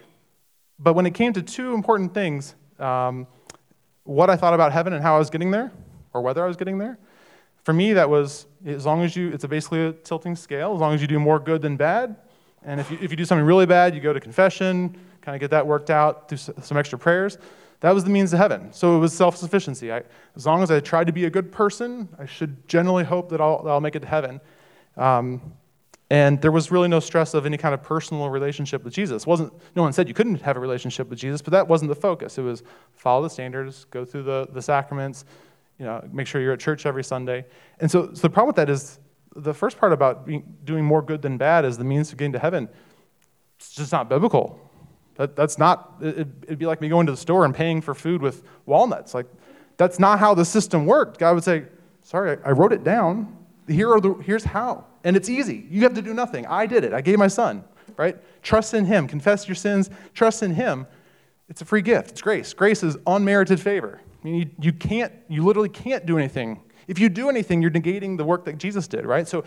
[0.79, 3.27] But when it came to two important things, um,
[4.05, 5.73] what I thought about heaven and how I was getting there,
[6.13, 6.99] or whether I was getting there,
[7.63, 10.81] for me, that was as long as you, it's a basically a tilting scale, as
[10.81, 12.17] long as you do more good than bad.
[12.65, 15.41] And if you, if you do something really bad, you go to confession, kind of
[15.41, 17.39] get that worked out, do some extra prayers.
[17.81, 18.73] That was the means to heaven.
[18.73, 19.91] So it was self sufficiency.
[19.91, 23.41] As long as I tried to be a good person, I should generally hope that
[23.41, 24.41] I'll, that I'll make it to heaven.
[24.97, 25.55] Um,
[26.13, 29.27] and there was really no stress of any kind of personal relationship with Jesus.
[29.27, 31.95] wasn't no one said you couldn't have a relationship with Jesus, but that wasn't the
[31.95, 32.37] focus.
[32.37, 35.25] It was follow the standards, go through the, the sacraments,
[35.79, 37.47] you know, make sure you're at church every Sunday.
[37.81, 38.99] And so, so the problem with that is
[39.37, 42.33] the first part about being, doing more good than bad as the means to getting
[42.33, 42.69] to heaven.
[43.57, 44.61] It's just not biblical.
[45.15, 47.95] That, that's not, it, it'd be like me going to the store and paying for
[47.95, 49.15] food with walnuts.
[49.15, 49.29] Like,
[49.79, 51.19] that's not how the system worked.
[51.19, 51.65] God would say,
[52.03, 53.35] Sorry, I, I wrote it down.
[53.67, 54.85] Here are the, here's how.
[55.05, 55.67] And it's easy.
[55.71, 56.47] You have to do nothing.
[56.47, 56.93] I did it.
[56.93, 57.65] I gave my son,
[57.97, 58.17] right?
[58.43, 59.09] Trust in him.
[59.09, 59.91] Confess your sins.
[60.15, 60.87] Trust in him.
[61.49, 62.13] It's a free gift.
[62.13, 62.55] It's grace.
[62.55, 64.01] Grace is unmerited favor.
[64.23, 66.61] I mean, you, you can't, you literally can't do anything.
[66.87, 69.27] If you do anything, you're negating the work that Jesus did, right?
[69.27, 69.45] So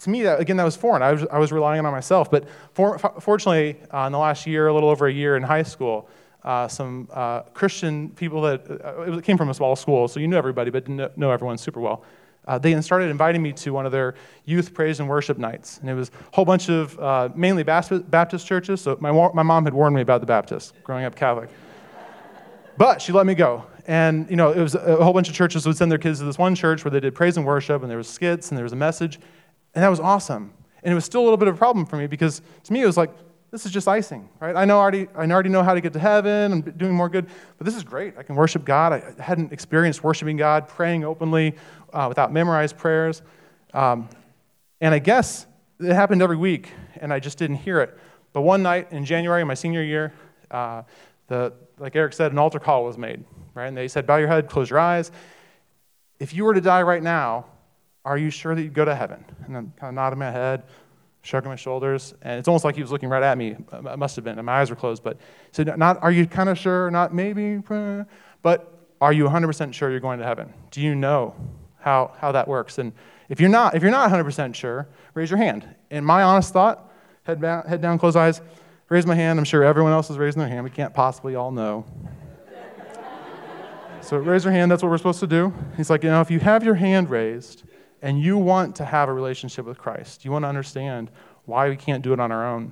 [0.00, 1.02] to me, that, again, that was foreign.
[1.02, 2.30] I was, I was relying on myself.
[2.30, 5.62] But for, fortunately, uh, in the last year, a little over a year in high
[5.62, 6.08] school,
[6.44, 10.28] uh, some uh, Christian people that uh, it came from a small school, so you
[10.28, 12.04] knew everybody, but didn't know everyone super well.
[12.46, 15.78] Uh, they started inviting me to one of their youth praise and worship nights.
[15.78, 18.80] And it was a whole bunch of uh, mainly Baptist churches.
[18.80, 21.50] So my, my mom had warned me about the Baptists growing up Catholic.
[22.76, 25.66] but she let me go and you know it was a whole bunch of churches
[25.66, 27.90] would send their kids to this one church where they did praise and worship and
[27.90, 29.18] there was skits and there was a message
[29.74, 31.96] and that was awesome and it was still a little bit of a problem for
[31.96, 33.10] me because to me it was like
[33.56, 35.98] this is just icing right i know already i already know how to get to
[35.98, 37.26] heaven i'm doing more good
[37.58, 41.54] but this is great i can worship god i hadn't experienced worshiping god praying openly
[41.92, 43.22] uh, without memorized prayers
[43.74, 44.08] um,
[44.80, 45.46] and i guess
[45.80, 47.98] it happened every week and i just didn't hear it
[48.32, 50.12] but one night in january my senior year
[50.50, 50.82] uh,
[51.28, 53.24] the, like eric said an altar call was made
[53.56, 53.66] right?
[53.66, 55.10] And they said, Bow your head, close your eyes.
[56.20, 57.46] If you were to die right now,
[58.04, 59.24] are you sure that you'd go to heaven?
[59.46, 60.62] And I'm kind of nodding my head,
[61.26, 63.56] shrugging my shoulders, and it's almost like he was looking right at me.
[63.72, 65.02] It must have been, and my eyes were closed.
[65.02, 66.90] But he said, Not, are you kind of sure?
[66.90, 68.04] Not maybe, uh,
[68.42, 70.52] but are you 100% sure you're going to heaven?
[70.70, 71.34] Do you know
[71.78, 72.78] how, how that works?
[72.78, 72.92] And
[73.28, 75.68] if you're not, if you're not 100% sure, raise your hand.
[75.90, 76.92] And my honest thought,
[77.24, 78.40] head head down, close eyes,
[78.88, 79.38] raise my hand.
[79.38, 80.62] I'm sure everyone else is raising their hand.
[80.62, 81.84] We can't possibly all know.
[84.00, 85.52] So raise your hand, that's what we're supposed to do.
[85.76, 87.64] He's like, you know, if you have your hand raised
[88.06, 91.10] and you want to have a relationship with Christ, you want to understand
[91.44, 92.70] why we can't do it on our own.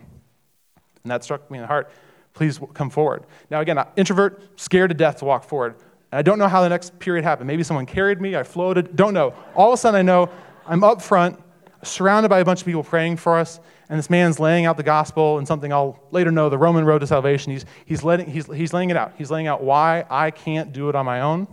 [1.03, 1.91] And that struck me in the heart.
[2.35, 3.25] Please come forward.
[3.51, 5.75] Now, again, introvert, scared to death to walk forward.
[6.13, 7.49] And I don't know how the next period happened.
[7.49, 9.35] Maybe someone carried me, I floated, don't know.
[9.57, 10.31] All of a sudden, I know
[10.69, 11.43] I'm up front,
[11.83, 14.85] surrounded by a bunch of people praying for us, and this man's laying out the
[14.85, 17.51] gospel and something I'll later know, the Roman road to salvation.
[17.51, 19.15] He's, he's, letting, he's, he's laying it out.
[19.19, 21.49] He's laying out why I can't do it on my own,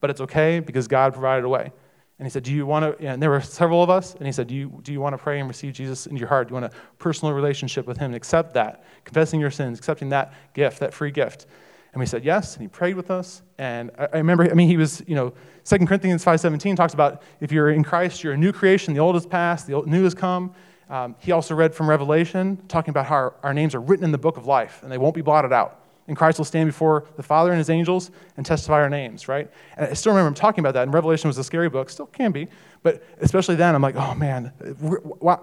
[0.00, 1.72] but it's okay because God provided a way.
[2.18, 3.06] And he said, Do you want to?
[3.06, 4.14] And there were several of us.
[4.14, 6.28] And he said, Do you, do you want to pray and receive Jesus into your
[6.28, 6.48] heart?
[6.48, 8.84] Do you want a personal relationship with him and accept that?
[9.04, 11.46] Confessing your sins, accepting that gift, that free gift.
[11.92, 13.42] And we said yes, and he prayed with us.
[13.58, 15.32] And I, I remember, I mean, he was, you know,
[15.64, 19.14] 2 Corinthians 5.17 talks about if you're in Christ, you're a new creation, the old
[19.14, 20.54] has passed, the new has come.
[20.88, 24.12] Um, he also read from Revelation, talking about how our, our, names are written in
[24.12, 25.85] the book of life and they won't be blotted out.
[26.08, 29.50] And Christ will stand before the Father and his angels and testify our names, right?
[29.76, 30.84] And I still remember him talking about that.
[30.84, 32.48] And Revelation was a scary book, still can be,
[32.82, 34.52] but especially then, I'm like, oh man,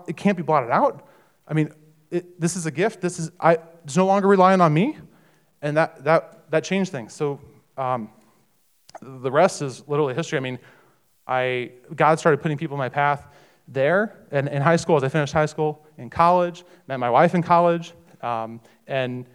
[0.07, 1.07] it can't be blotted out.
[1.47, 1.73] I mean,
[2.09, 3.01] it, this is a gift.
[3.01, 4.97] This is, I, it's no longer relying on me.
[5.61, 7.13] And that, that, that changed things.
[7.13, 7.39] So
[7.77, 8.09] um,
[9.01, 10.37] the rest is literally history.
[10.37, 10.59] I mean,
[11.27, 13.27] I, God started putting people in my path
[13.67, 17.33] there and in high school as I finished high school, in college, met my wife
[17.33, 19.25] in college, um, and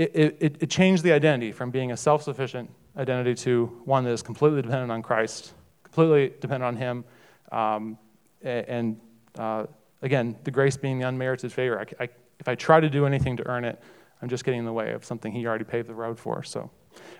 [0.00, 4.10] it, it, it, changed the identity from being a self sufficient identity to one that
[4.10, 7.04] is completely dependent on Christ, completely dependent on Him.
[7.52, 7.98] Um,
[8.42, 8.98] and
[9.38, 9.66] uh,
[10.00, 11.78] again, the grace being the unmerited favor.
[11.78, 12.08] I, I,
[12.38, 13.78] if I try to do anything to earn it,
[14.22, 16.42] I'm just getting in the way of something He already paved the road for.
[16.42, 16.70] So,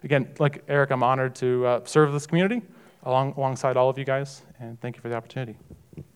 [0.02, 2.62] again, like Eric, I'm honored to uh, serve this community
[3.02, 5.58] along, alongside all of you guys, and thank you for the opportunity.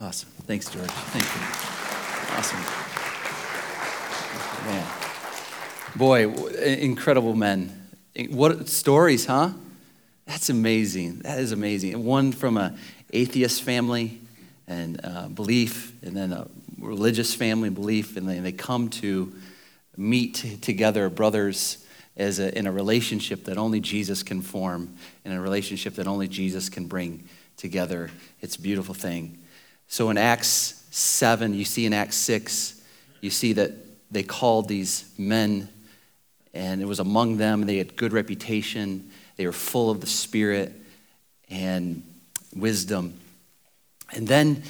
[0.01, 0.31] Awesome.
[0.47, 0.87] Thanks, George.
[0.87, 2.39] Thank you.
[2.39, 2.61] Awesome.
[4.67, 5.04] Man.
[5.97, 7.89] Boy, incredible men.
[8.31, 9.51] What stories, huh?
[10.27, 11.21] That's amazing.
[11.21, 12.05] That is amazing.
[12.05, 12.77] One from an
[13.13, 14.21] atheist family
[14.67, 16.49] and uh, belief, and then a
[16.81, 19.33] religious family belief, and then they come to
[19.97, 25.41] meet together, brothers, as a, in a relationship that only Jesus can form, in a
[25.41, 28.11] relationship that only Jesus can bring together.
[28.41, 29.39] It's a beautiful thing.
[29.87, 32.83] So in Acts 7, you see in Acts 6,
[33.21, 33.73] you see that
[34.11, 35.69] they called these men,
[36.55, 37.67] and it was among them.
[37.67, 40.73] They had good reputation, they were full of the Spirit
[41.51, 42.03] and
[42.55, 43.21] wisdom.
[44.13, 44.63] And then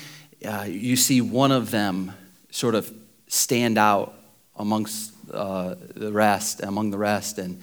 [0.45, 2.13] uh, you see one of them
[2.51, 2.93] sort of
[3.29, 4.15] stand out
[4.57, 7.61] amongst uh, the rest, among the rest, and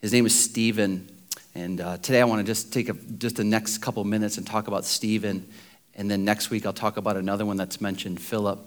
[0.00, 1.08] his name is Stephen.
[1.54, 4.46] And uh, today I want to just take a, just the next couple minutes and
[4.46, 5.46] talk about Stephen.
[5.94, 8.58] And then next week I'll talk about another one that's mentioned, Philip.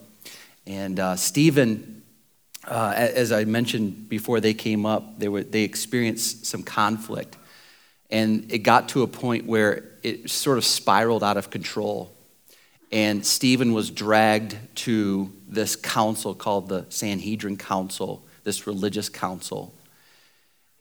[0.68, 1.95] And uh, Stephen,
[2.68, 7.38] uh, as I mentioned before they came up, they, were, they experienced some conflict.
[8.10, 12.14] And it got to a point where it sort of spiraled out of control.
[12.92, 19.74] And Stephen was dragged to this council called the Sanhedrin Council, this religious council.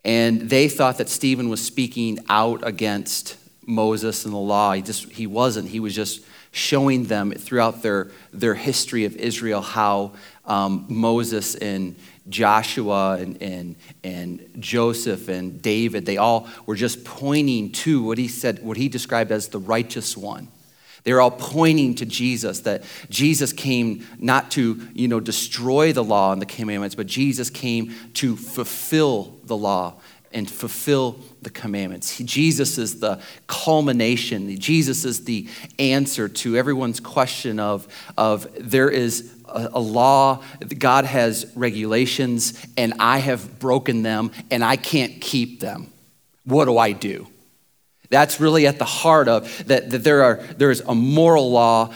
[0.05, 4.73] And they thought that Stephen was speaking out against Moses and the law.
[4.73, 5.71] He just he wasn't.
[5.71, 6.23] He was just
[6.55, 10.13] showing them throughout their, their history of Israel how
[10.47, 11.97] um, Moses and
[12.29, 18.29] Joshua and, and, and Joseph and David, they all were just pointing to what he
[18.29, 20.49] said, what he described as the righteous one.
[21.05, 26.33] They're all pointing to Jesus, that Jesus came not to, you know, destroy the law
[26.33, 29.95] and the commandments, but Jesus came to fulfill the law
[30.33, 32.19] and fulfill the commandments.
[32.19, 34.59] Jesus is the culmination.
[34.59, 35.47] Jesus is the
[35.79, 40.43] answer to everyone's question of, of there is a, law,
[40.79, 45.93] God has regulations, and I have broken them, and I can't keep them.
[46.45, 47.29] What do I do?
[48.11, 51.93] That's really at the heart of that, that there are there is a moral law.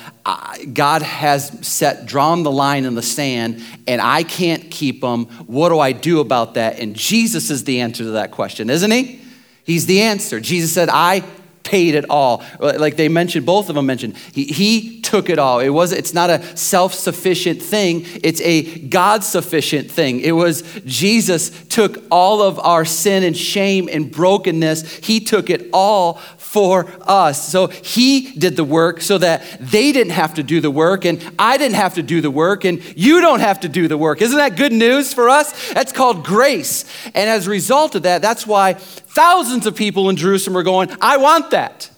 [0.72, 5.26] God has set drawn the line in the sand, and I can't keep them.
[5.46, 6.80] What do I do about that?
[6.80, 9.20] And Jesus is the answer to that question, isn't he?
[9.64, 10.40] He's the answer.
[10.40, 11.22] Jesus said, "I
[11.68, 12.42] paid it all.
[12.58, 15.60] Like they mentioned, both of them mentioned, he, he took it all.
[15.60, 20.20] It was, it's not a self sufficient thing, it's a God sufficient thing.
[20.20, 25.68] It was Jesus took all of our sin and shame and brokenness, He took it
[25.74, 26.14] all
[26.48, 27.46] for us.
[27.46, 31.22] So he did the work so that they didn't have to do the work, and
[31.38, 34.22] I didn't have to do the work, and you don't have to do the work.
[34.22, 35.74] Isn't that good news for us?
[35.74, 36.86] That's called grace.
[37.14, 38.78] And as a result of that, that's why
[39.18, 41.90] thousands of people in Jerusalem are going, I want that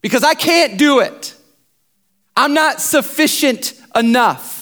[0.00, 1.34] because I can't do it.
[2.36, 4.61] I'm not sufficient enough.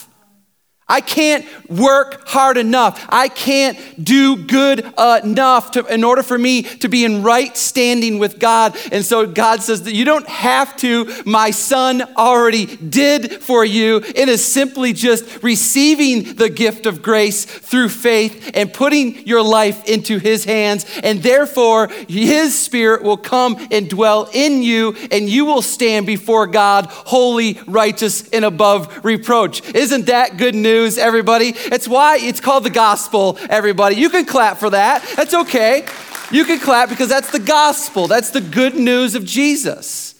[0.91, 3.05] I can't work hard enough.
[3.07, 8.19] I can't do good enough to, in order for me to be in right standing
[8.19, 8.75] with God.
[8.91, 11.09] And so God says that you don't have to.
[11.25, 14.01] My son already did for you.
[14.03, 19.87] It is simply just receiving the gift of grace through faith and putting your life
[19.87, 20.85] into his hands.
[21.03, 26.47] And therefore, his spirit will come and dwell in you, and you will stand before
[26.47, 29.63] God holy, righteous, and above reproach.
[29.73, 30.80] Isn't that good news?
[30.81, 31.53] News, everybody.
[31.55, 33.95] It's why it's called the gospel, everybody.
[33.95, 35.03] You can clap for that.
[35.15, 35.85] That's okay.
[36.31, 38.07] You can clap because that's the gospel.
[38.07, 40.15] That's the good news of Jesus.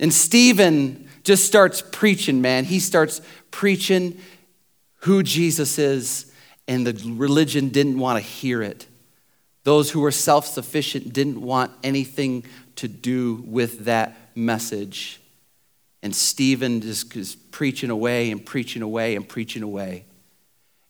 [0.00, 2.64] And Stephen just starts preaching, man.
[2.64, 4.18] He starts preaching
[5.02, 6.32] who Jesus is,
[6.66, 8.86] and the religion didn't want to hear it.
[9.62, 12.44] Those who were self sufficient didn't want anything
[12.76, 15.17] to do with that message.
[16.02, 20.04] And Stephen just is preaching away and preaching away and preaching away.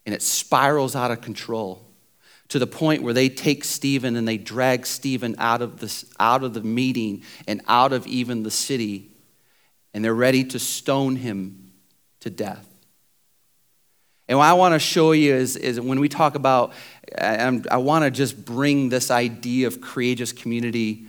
[0.05, 1.85] And it spirals out of control
[2.49, 6.45] to the point where they take Stephen and they drag Stephen out of, this, out
[6.45, 9.11] of the meeting and out of even the city.
[9.93, 11.73] And they're ready to stone him
[12.21, 12.67] to death.
[14.29, 16.73] And what I want to show you is, is when we talk about,
[17.19, 21.07] I, I want to just bring this idea of courageous community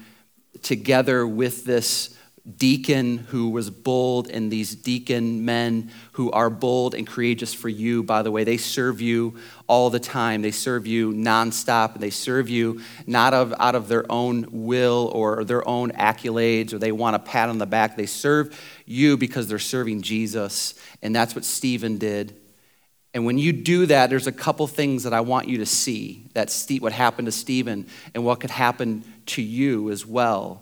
[0.61, 2.17] together with this
[2.57, 8.03] deacon who was bold, and these deacon men who are bold and courageous for you,
[8.03, 10.41] by the way, they serve you all the time.
[10.41, 15.11] They serve you nonstop, and they serve you not of, out of their own will
[15.13, 17.95] or their own accolades or they want a pat on the back.
[17.95, 22.35] They serve you because they're serving Jesus, and that's what Stephen did.
[23.13, 26.27] And when you do that, there's a couple things that I want you to see.
[26.33, 30.61] That's what happened to Stephen and what could happen to you as well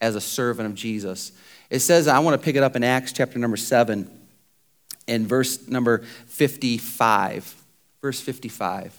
[0.00, 1.32] as a servant of Jesus.
[1.70, 4.10] It says, I want to pick it up in Acts chapter number 7
[5.08, 7.54] and verse number 55.
[8.02, 8.96] Verse 55.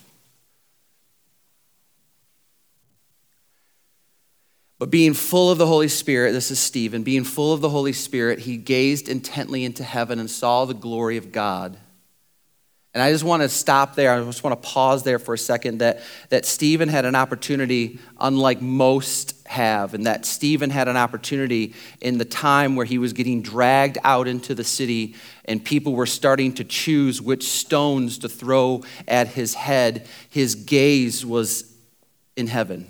[4.79, 7.93] But being full of the Holy Spirit, this is Stephen, being full of the Holy
[7.93, 11.77] Spirit, he gazed intently into heaven and saw the glory of God
[12.97, 14.11] and I just want to stop there.
[14.11, 17.99] I just want to pause there for a second that, that Stephen had an opportunity,
[18.19, 23.13] unlike most have, and that Stephen had an opportunity in the time where he was
[23.13, 28.29] getting dragged out into the city and people were starting to choose which stones to
[28.29, 30.07] throw at his head.
[30.29, 31.73] His gaze was
[32.35, 32.87] in heaven.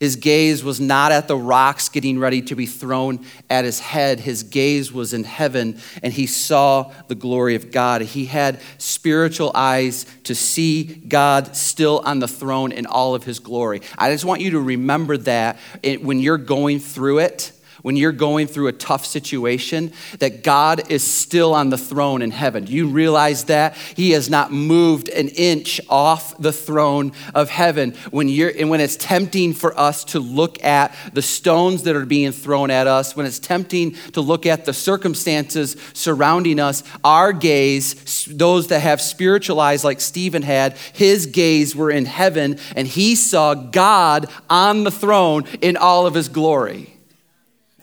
[0.00, 4.20] His gaze was not at the rocks getting ready to be thrown at his head.
[4.20, 8.02] His gaze was in heaven, and he saw the glory of God.
[8.02, 13.40] He had spiritual eyes to see God still on the throne in all of his
[13.40, 13.82] glory.
[13.98, 17.52] I just want you to remember that when you're going through it
[17.82, 22.30] when you're going through a tough situation, that God is still on the throne in
[22.30, 22.64] heaven.
[22.64, 23.76] Do you realize that?
[23.76, 27.94] He has not moved an inch off the throne of heaven.
[28.10, 32.06] When you're and when it's tempting for us to look at the stones that are
[32.06, 37.32] being thrown at us, when it's tempting to look at the circumstances surrounding us, our
[37.32, 42.86] gaze, those that have spiritual eyes like Stephen had, his gaze were in heaven and
[42.86, 46.97] he saw God on the throne in all of his glory.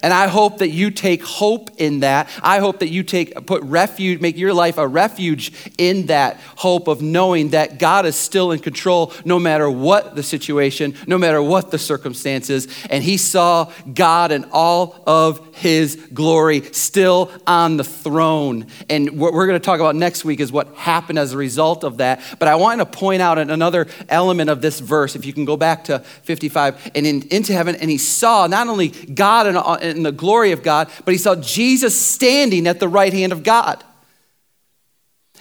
[0.06, 2.30] And I hope that you take hope in that.
[2.44, 6.88] I hope that you take put refuge, make your life a refuge in that hope
[6.88, 11.41] of knowing that God is still in control no matter what the situation, no matter
[11.41, 12.68] what the circumstances.
[12.91, 18.68] And he saw God in all of his glory still on the throne.
[18.88, 21.84] And what we're going to talk about next week is what happened as a result
[21.84, 22.22] of that.
[22.38, 25.15] But I want to point out another element of this verse.
[25.15, 28.68] If you can go back to 55 and in, into heaven, and he saw not
[28.68, 32.88] only God and in the glory of God, but he saw Jesus standing at the
[32.88, 33.84] right hand of God.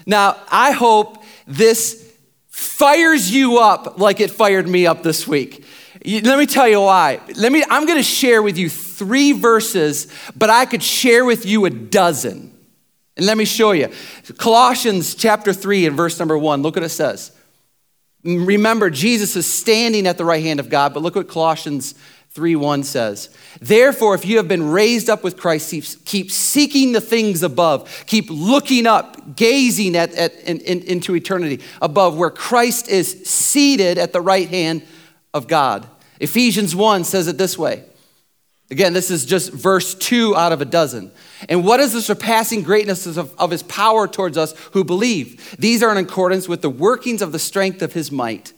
[0.07, 2.13] Now, I hope this
[2.49, 5.65] fires you up like it fired me up this week.
[6.05, 7.21] Let me tell you why.
[7.37, 11.47] Let me I'm going to share with you 3 verses, but I could share with
[11.47, 12.53] you a dozen.
[13.17, 13.91] And let me show you.
[14.37, 16.63] Colossians chapter 3 and verse number 1.
[16.63, 17.33] Look what it says.
[18.25, 21.95] Remember, Jesus is standing at the right hand of God, but look what Colossians
[22.35, 23.29] 3 1 says,
[23.61, 28.05] Therefore, if you have been raised up with Christ, keep seeking the things above.
[28.09, 33.99] Keep looking up, gazing at, at in, in, into eternity above, where Christ is seated
[33.99, 34.83] at the right hand
[35.33, 35.89] of God.
[36.19, 37.85] Ephesians 1 says it this way.
[38.69, 41.13] Again, this is just verse 2 out of a dozen.
[41.49, 45.57] And what is the surpassing greatness of, of his power towards us who believe?
[45.57, 48.53] These are in accordance with the workings of the strength of his might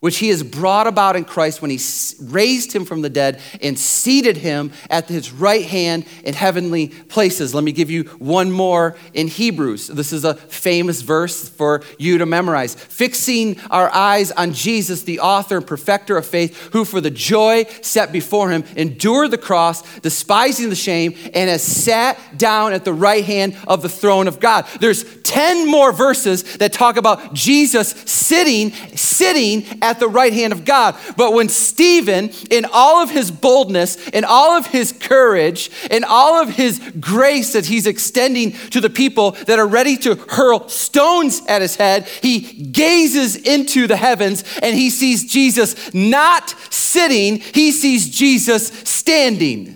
[0.00, 1.80] which he has brought about in Christ when he
[2.20, 7.54] raised him from the dead and seated him at his right hand in heavenly places.
[7.54, 9.86] Let me give you one more in Hebrews.
[9.88, 12.74] This is a famous verse for you to memorize.
[12.74, 17.64] Fixing our eyes on Jesus, the author and perfecter of faith, who for the joy
[17.80, 22.92] set before him endured the cross, despising the shame, and has sat down at the
[22.92, 24.66] right hand of the throne of God.
[24.78, 30.64] There's 10 more verses that talk about Jesus sitting, sitting at the right hand of
[30.64, 30.96] God.
[31.16, 36.40] But when Stephen, in all of his boldness, in all of his courage, in all
[36.40, 41.42] of his grace that he's extending to the people that are ready to hurl stones
[41.48, 47.72] at his head, he gazes into the heavens and he sees Jesus not sitting, he
[47.72, 49.75] sees Jesus standing.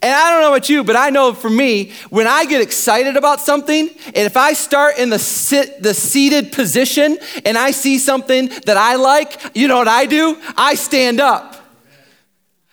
[0.00, 3.16] And I don't know about you, but I know for me, when I get excited
[3.16, 7.98] about something, and if I start in the sit, the seated position and I see
[7.98, 10.40] something that I like, you know what I do?
[10.56, 11.57] I stand up.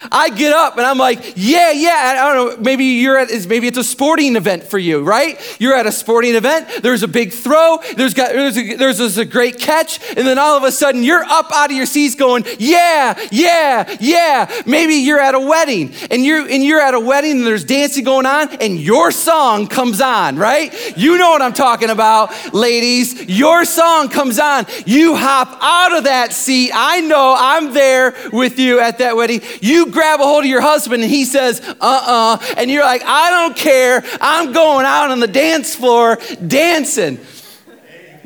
[0.01, 2.17] I get up and I'm like, yeah, yeah.
[2.17, 2.63] I don't know.
[2.63, 5.39] Maybe you're at maybe it's a sporting event for you, right?
[5.59, 6.67] You're at a sporting event.
[6.83, 7.79] There's a big throw.
[7.95, 11.23] There's got there's a, there's a great catch, and then all of a sudden you're
[11.23, 14.63] up out of your seats going, yeah, yeah, yeah.
[14.65, 18.03] Maybe you're at a wedding and you're and you're at a wedding and there's dancing
[18.03, 20.97] going on, and your song comes on, right?
[20.97, 23.23] You know what I'm talking about, ladies.
[23.29, 24.65] Your song comes on.
[24.85, 26.71] You hop out of that seat.
[26.73, 29.41] I know I'm there with you at that wedding.
[29.61, 33.03] You grab a hold of your husband and he says, uh uh and you're like,
[33.05, 34.03] I don't care.
[34.21, 37.19] I'm going out on the dance floor dancing.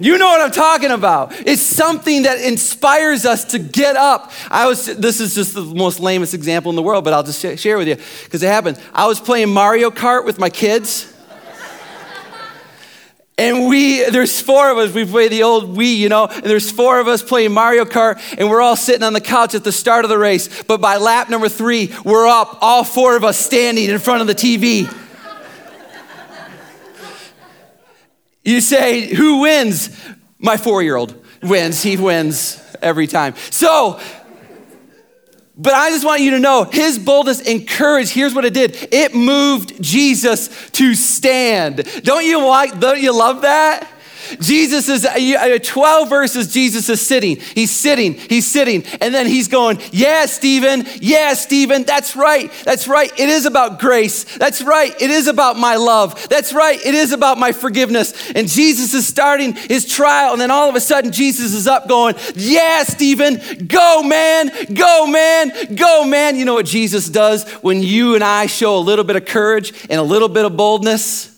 [0.02, 1.34] You know what I'm talking about.
[1.46, 4.32] It's something that inspires us to get up.
[4.50, 7.42] I was this is just the most lamest example in the world, but I'll just
[7.60, 8.80] share with you because it happened.
[8.94, 11.09] I was playing Mario Kart with my kids.
[13.40, 16.70] And we, there's four of us, we play the old Wii, you know, and there's
[16.70, 19.72] four of us playing Mario Kart, and we're all sitting on the couch at the
[19.72, 20.64] start of the race.
[20.64, 24.28] But by lap number three, we're up, all four of us standing in front of
[24.28, 24.94] the TV.
[28.44, 29.98] You say, who wins?
[30.38, 31.82] My four year old wins.
[31.82, 33.36] He wins every time.
[33.52, 34.02] So,
[35.60, 38.88] but I just want you to know his boldness and courage, here's what it did
[38.92, 41.84] it moved Jesus to stand.
[42.04, 43.88] Don't you like, don't you love that?
[44.40, 47.38] Jesus is, uh, 12 verses, Jesus is sitting.
[47.38, 52.88] He's sitting, he's sitting, and then he's going, Yeah, Stephen, yeah, Stephen, that's right, that's
[52.88, 53.12] right.
[53.18, 54.24] It is about grace.
[54.38, 56.28] That's right, it is about my love.
[56.30, 58.32] That's right, it is about my forgiveness.
[58.32, 61.88] And Jesus is starting his trial, and then all of a sudden, Jesus is up
[61.88, 66.36] going, Yeah, Stephen, go, man, go, man, go, man.
[66.36, 69.74] You know what Jesus does when you and I show a little bit of courage
[69.90, 71.29] and a little bit of boldness?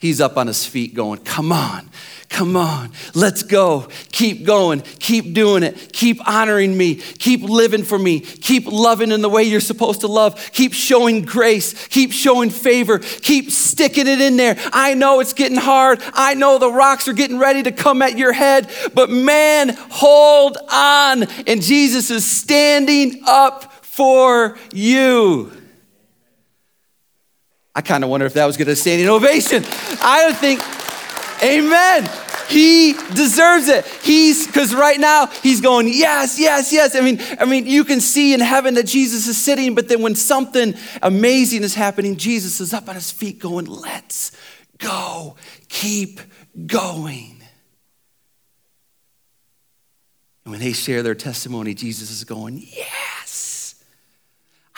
[0.00, 1.90] He's up on his feet going, Come on,
[2.28, 3.88] come on, let's go.
[4.12, 9.22] Keep going, keep doing it, keep honoring me, keep living for me, keep loving in
[9.22, 14.20] the way you're supposed to love, keep showing grace, keep showing favor, keep sticking it
[14.20, 14.56] in there.
[14.72, 18.16] I know it's getting hard, I know the rocks are getting ready to come at
[18.16, 21.24] your head, but man, hold on.
[21.48, 25.57] And Jesus is standing up for you.
[27.74, 29.64] I kind of wonder if that was going to standing ovation.
[30.02, 30.60] I don't think,
[31.42, 32.08] amen.
[32.48, 33.86] He deserves it.
[34.02, 36.96] He's because right now he's going, yes, yes, yes.
[36.96, 40.00] I mean, I mean, you can see in heaven that Jesus is sitting, but then
[40.00, 44.32] when something amazing is happening, Jesus is up on his feet going, let's
[44.78, 45.36] go,
[45.68, 46.20] keep
[46.66, 47.42] going.
[50.44, 53.84] And when they share their testimony, Jesus is going, yes.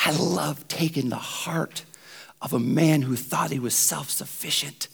[0.05, 1.84] I love taking the heart
[2.41, 4.88] of a man who thought he was self sufficient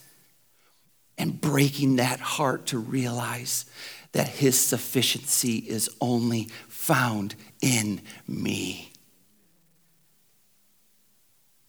[1.19, 3.65] and breaking that heart to realize
[4.13, 8.93] that his sufficiency is only found in me.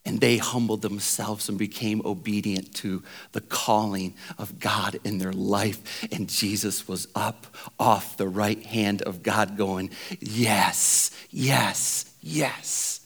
[0.05, 3.03] And they humbled themselves and became obedient to
[3.33, 6.07] the calling of God in their life.
[6.13, 7.47] And Jesus was up
[7.77, 9.89] off the right hand of God, going,
[10.21, 13.01] Yes, yes, yes.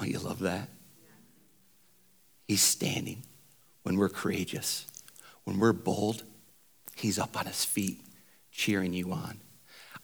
[0.00, 0.68] Don't you love that?
[2.48, 3.22] He's standing
[3.82, 4.86] when we're courageous.
[5.44, 6.24] When we're bold,
[6.96, 8.00] He's up on His feet
[8.50, 9.40] cheering you on.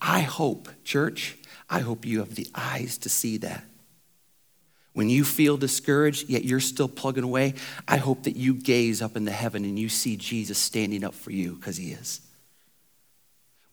[0.00, 1.36] I hope, church,
[1.68, 3.64] I hope you have the eyes to see that.
[4.92, 7.54] When you feel discouraged, yet you're still plugging away,
[7.88, 11.32] I hope that you gaze up into heaven and you see Jesus standing up for
[11.32, 12.20] you because He is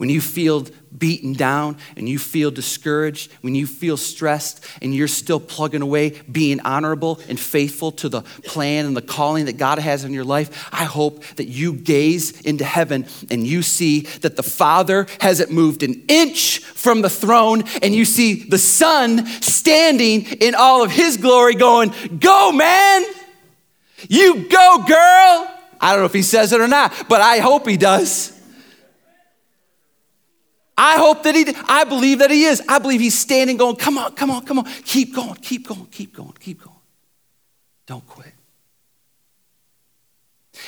[0.02, 0.66] when you feel
[0.97, 6.20] beaten down and you feel discouraged, when you feel stressed and you're still plugging away,
[6.32, 10.24] being honorable and faithful to the plan and the calling that God has in your
[10.24, 15.52] life, I hope that you gaze into heaven and you see that the Father hasn't
[15.52, 20.89] moved an inch from the throne and you see the Son standing in all of
[20.89, 23.04] His glory going, Go, man!
[24.10, 25.58] You go, girl!
[25.80, 28.41] I don't know if He says it or not, but I hope He does.
[30.78, 32.61] I hope that he, I believe that he is.
[32.67, 34.65] I believe he's standing going, come on, come on, come on.
[34.86, 36.76] Keep going, keep going, keep going, keep going.
[37.86, 38.34] Don't quit.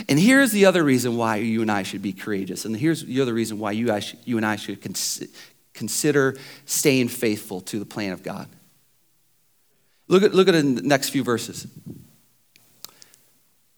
[0.10, 2.66] And here's the other reason why you and I should be courageous.
[2.66, 5.24] And here's the other reason why you, I you and I should cons-
[5.74, 6.36] consider
[6.66, 8.47] staying faithful to the plan of God.
[10.08, 11.68] Look at, look at the next few verses.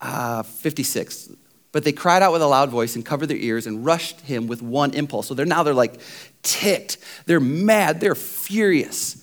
[0.00, 1.30] Uh, 56.
[1.76, 4.46] But they cried out with a loud voice and covered their ears and rushed him
[4.46, 5.26] with one impulse.
[5.26, 6.00] So they're now they're like
[6.40, 6.96] ticked.
[7.26, 8.00] They're mad.
[8.00, 9.22] They're furious.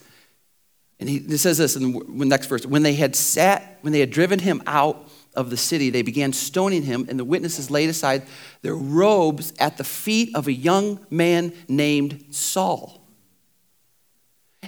[1.00, 2.64] And he, he says this in the next verse.
[2.64, 6.32] When they had sat, when they had driven him out of the city, they began
[6.32, 8.22] stoning him, and the witnesses laid aside
[8.62, 13.02] their robes at the feet of a young man named Saul.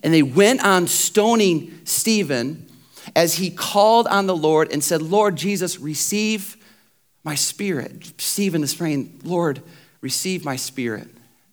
[0.02, 2.68] And they went on stoning Stephen
[3.16, 6.55] as he called on the Lord and said, Lord Jesus, receive
[7.26, 8.14] my spirit.
[8.22, 9.62] Stephen is praying, Lord,
[10.00, 11.10] receive my spirit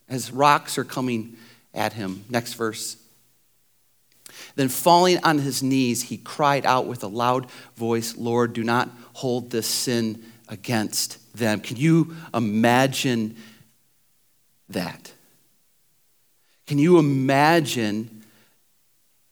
[0.08, 1.36] as rocks are coming
[1.74, 2.24] at him.
[2.28, 2.98] Next verse.
[4.54, 8.90] Then, falling on his knees, he cried out with a loud voice, Lord, do not
[9.14, 11.60] hold this sin against them.
[11.60, 13.36] Can you imagine
[14.68, 15.12] that?
[16.66, 18.22] Can you imagine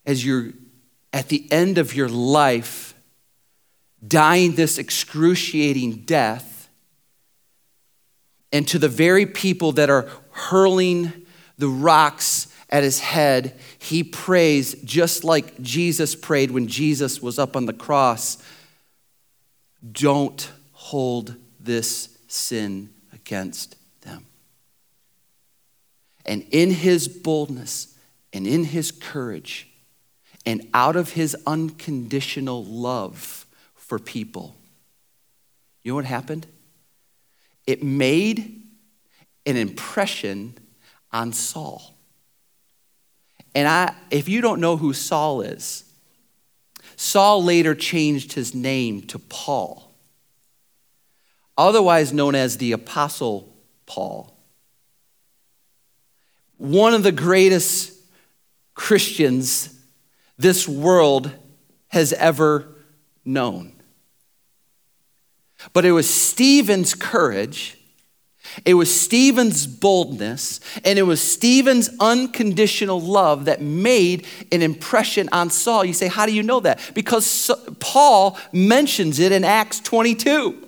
[0.07, 0.53] as you're
[1.12, 2.89] at the end of your life,
[4.07, 6.68] dying this excruciating death,
[8.53, 11.12] and to the very people that are hurling
[11.59, 17.57] the rocks at his head, he prays just like Jesus prayed when Jesus was up
[17.57, 18.38] on the cross
[19.92, 24.26] Don't hold this sin against them.
[26.26, 27.96] And in his boldness
[28.32, 29.68] and in his courage
[30.46, 33.39] and out of his unconditional love
[33.91, 34.55] for people,
[35.82, 36.47] you know what happened?
[37.66, 38.62] It made
[39.45, 40.57] an impression
[41.11, 41.97] on Saul.
[43.53, 45.93] And I, if you don't know who Saul is,
[46.95, 49.93] Saul later changed his name to Paul,
[51.59, 53.53] otherwise known as the Apostle
[53.86, 54.32] Paul.
[56.59, 57.93] One of the greatest
[58.74, 59.74] Christians
[60.38, 61.32] this world
[61.88, 62.68] has ever
[63.24, 63.72] known.
[65.72, 67.76] But it was Stephen's courage
[68.64, 75.50] it was Stephen's boldness and it was Stephen's unconditional love that made an impression on
[75.50, 75.84] Saul.
[75.84, 76.80] You say, How do you know that?
[76.94, 80.66] Because Paul mentions it in Acts 22.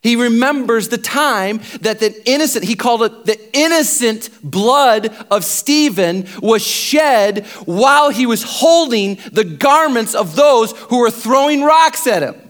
[0.00, 6.26] He remembers the time that the innocent, he called it the innocent blood of Stephen
[6.40, 12.22] was shed while he was holding the garments of those who were throwing rocks at
[12.22, 12.47] him.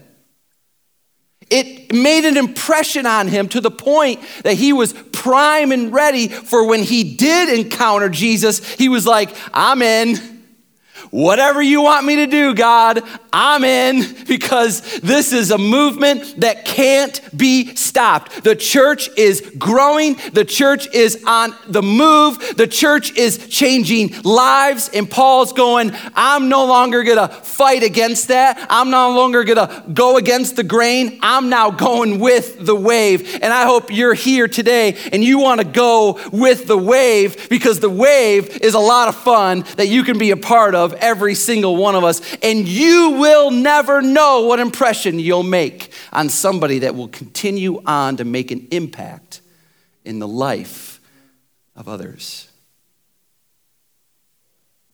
[1.51, 6.29] It made an impression on him to the point that he was prime and ready
[6.29, 8.75] for when he did encounter Jesus.
[8.75, 10.38] He was like, I'm in.
[11.11, 13.03] Whatever you want me to do, God,
[13.33, 18.45] I'm in because this is a movement that can't be stopped.
[18.45, 24.91] The church is growing, the church is on the move, the church is changing lives.
[24.93, 28.67] And Paul's going, I'm no longer gonna fight against that.
[28.69, 31.19] I'm no longer gonna go against the grain.
[31.23, 33.39] I'm now going with the wave.
[33.43, 37.91] And I hope you're here today and you wanna go with the wave because the
[37.91, 41.77] wave is a lot of fun that you can be a part of every single
[41.77, 42.21] one of us.
[42.43, 48.17] And you will never know what impression you'll make on somebody that will continue on
[48.19, 49.41] to make an impact
[50.05, 51.01] in the life
[51.77, 52.49] of others.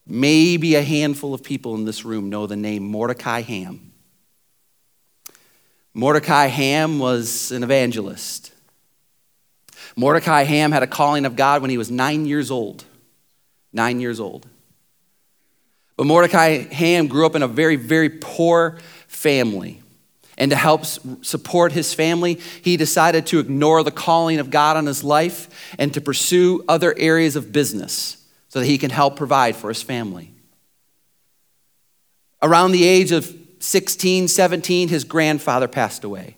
[0.06, 3.92] Maybe a handful of people in this room know the name Mordecai Ham.
[5.94, 8.52] Mordecai Ham was an evangelist.
[9.96, 12.84] Mordecai Ham had a calling of God when he was nine years old.
[13.72, 14.46] Nine years old.
[15.96, 19.80] But Mordecai Ham grew up in a very, very poor family.
[20.36, 24.86] And to help support his family, he decided to ignore the calling of God on
[24.86, 28.16] his life and to pursue other areas of business
[28.48, 30.32] so that he can help provide for his family.
[32.42, 36.36] Around the age of 16, 17, his grandfather passed away.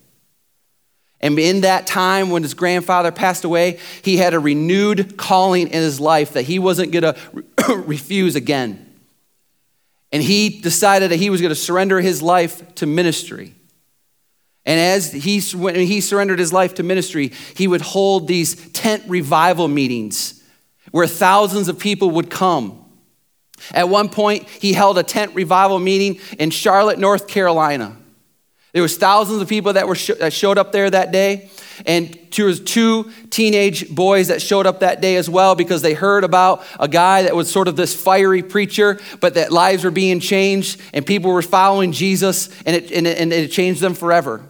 [1.20, 5.82] And in that time, when his grandfather passed away, he had a renewed calling in
[5.82, 7.14] his life that he wasn't going
[7.57, 8.86] to refuse again.
[10.12, 13.54] And he decided that he was going to surrender his life to ministry.
[14.64, 19.04] And as he, when he surrendered his life to ministry, he would hold these tent
[19.07, 20.42] revival meetings
[20.90, 22.84] where thousands of people would come.
[23.72, 27.96] At one point, he held a tent revival meeting in Charlotte, North Carolina.
[28.77, 31.49] There was thousands of people that, were sh- that showed up there that day.
[31.87, 35.95] And there was two teenage boys that showed up that day as well because they
[35.95, 39.91] heard about a guy that was sort of this fiery preacher, but that lives were
[39.91, 43.95] being changed and people were following Jesus and it, and it, and it changed them
[43.95, 44.43] forever.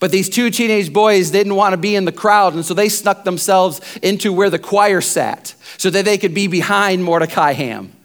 [0.00, 2.90] But these two teenage boys didn't want to be in the crowd, and so they
[2.90, 7.95] snuck themselves into where the choir sat so that they could be behind Mordecai Ham.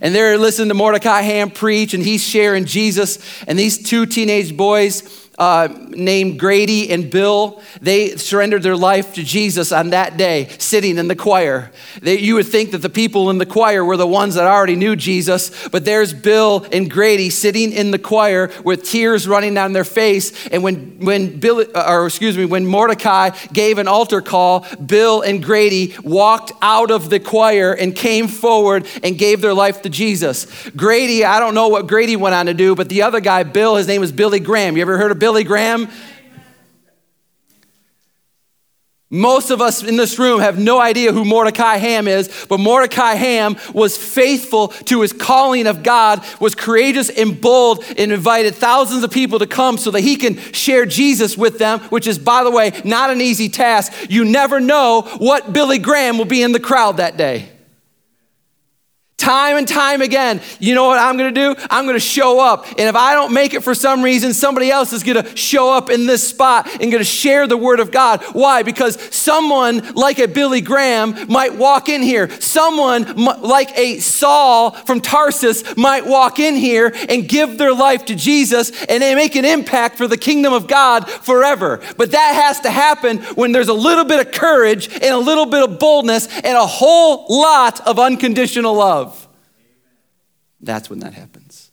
[0.00, 3.18] And they're listening to Mordecai Ham preach, and he's sharing Jesus.
[3.46, 9.22] And these two teenage boys, uh, named Grady and Bill, they surrendered their life to
[9.22, 11.70] Jesus on that day, sitting in the choir.
[12.00, 14.76] They, you would think that the people in the choir were the ones that already
[14.76, 19.74] knew Jesus, but there's Bill and Grady sitting in the choir with tears running down
[19.74, 20.46] their face.
[20.48, 25.42] And when, when Bill, or excuse me, when Mordecai gave an altar call, Bill and
[25.42, 30.46] Grady walked out of the choir and came forward and gave their life to Jesus.
[30.70, 33.76] Grady, I don't know what Grady went on to do, but the other guy, Bill,
[33.76, 34.76] his name was Billy Graham.
[34.76, 35.25] You ever heard of Bill?
[35.26, 35.88] Billy Graham?
[39.10, 43.14] Most of us in this room have no idea who Mordecai Ham is, but Mordecai
[43.14, 49.02] Ham was faithful to his calling of God, was courageous and bold, and invited thousands
[49.02, 52.44] of people to come so that he can share Jesus with them, which is, by
[52.44, 53.92] the way, not an easy task.
[54.08, 57.48] You never know what Billy Graham will be in the crowd that day.
[59.18, 61.54] Time and time again, you know what I'm gonna do?
[61.70, 62.66] I'm gonna show up.
[62.68, 65.90] And if I don't make it for some reason, somebody else is gonna show up
[65.90, 68.22] in this spot and gonna share the word of God.
[68.32, 68.62] Why?
[68.62, 72.30] Because someone like a Billy Graham might walk in here.
[72.40, 78.14] Someone like a Saul from Tarsus might walk in here and give their life to
[78.14, 81.80] Jesus and they make an impact for the kingdom of God forever.
[81.96, 85.46] But that has to happen when there's a little bit of courage and a little
[85.46, 89.05] bit of boldness and a whole lot of unconditional love.
[90.66, 91.70] That's when that happens.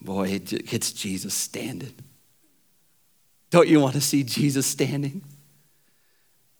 [0.00, 1.94] Boy, it gets Jesus standing.
[3.50, 5.22] Don't you want to see Jesus standing?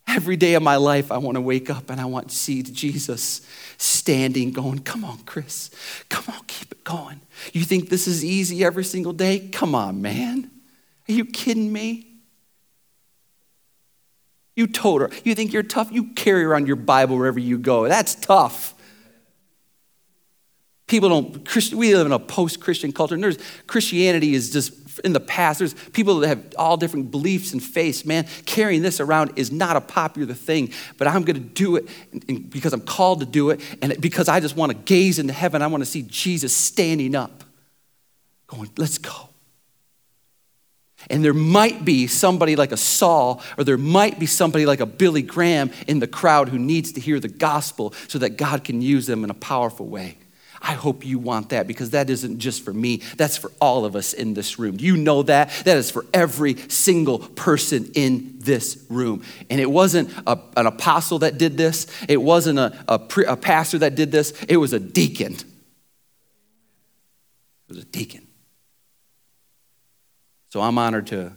[0.07, 2.63] Every day of my life, I want to wake up and I want to see
[2.63, 3.41] Jesus
[3.79, 5.71] standing, going, Come on, Chris.
[6.09, 7.21] Come on, keep it going.
[7.53, 9.49] You think this is easy every single day?
[9.49, 10.51] Come on, man.
[11.09, 12.07] Are you kidding me?
[14.57, 15.11] You told her.
[15.25, 15.91] You think you're tough?
[15.91, 17.89] You carry around your Bible wherever you go.
[17.89, 18.74] That's tough.
[20.95, 23.37] People don't, we live in a post Christian culture, and there's,
[23.67, 25.59] Christianity is just in the past.
[25.59, 28.05] There's people that have all different beliefs and faiths.
[28.05, 31.89] Man, carrying this around is not a popular thing, but I'm going to do it
[32.49, 35.63] because I'm called to do it, and because I just want to gaze into heaven.
[35.63, 37.43] I want to see Jesus standing up,
[38.47, 39.31] going, let's go.
[41.11, 44.87] And there might be somebody like a Saul, or there might be somebody like a
[44.87, 48.81] Billy Graham in the crowd who needs to hear the gospel so that God can
[48.81, 50.19] use them in a powerful way.
[50.67, 53.95] I hope you want that because that isn't just for me, that's for all of
[53.95, 54.77] us in this room.
[54.81, 55.51] You know that?
[55.67, 59.23] That is for every single person in this room.
[59.51, 63.37] And it wasn't a, an apostle that did this, it wasn't a, a, pre, a
[63.37, 65.35] pastor that did this, it was a deacon.
[65.35, 65.45] It
[67.69, 68.27] was a deacon.
[70.49, 71.33] So I'm honored to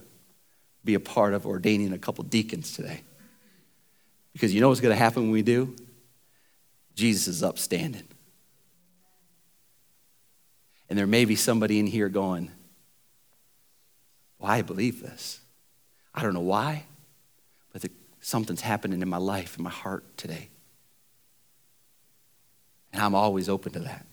[0.86, 3.02] be a part of ordaining a couple deacons today.
[4.32, 5.76] Because you know what's going to happen when we do?
[6.94, 8.08] Jesus is upstanding.
[10.88, 12.50] And there may be somebody in here going,
[14.38, 15.40] Well, I believe this.
[16.14, 16.84] I don't know why,
[17.72, 20.48] but the, something's happening in my life, in my heart today.
[22.92, 24.06] And I'm always open to that.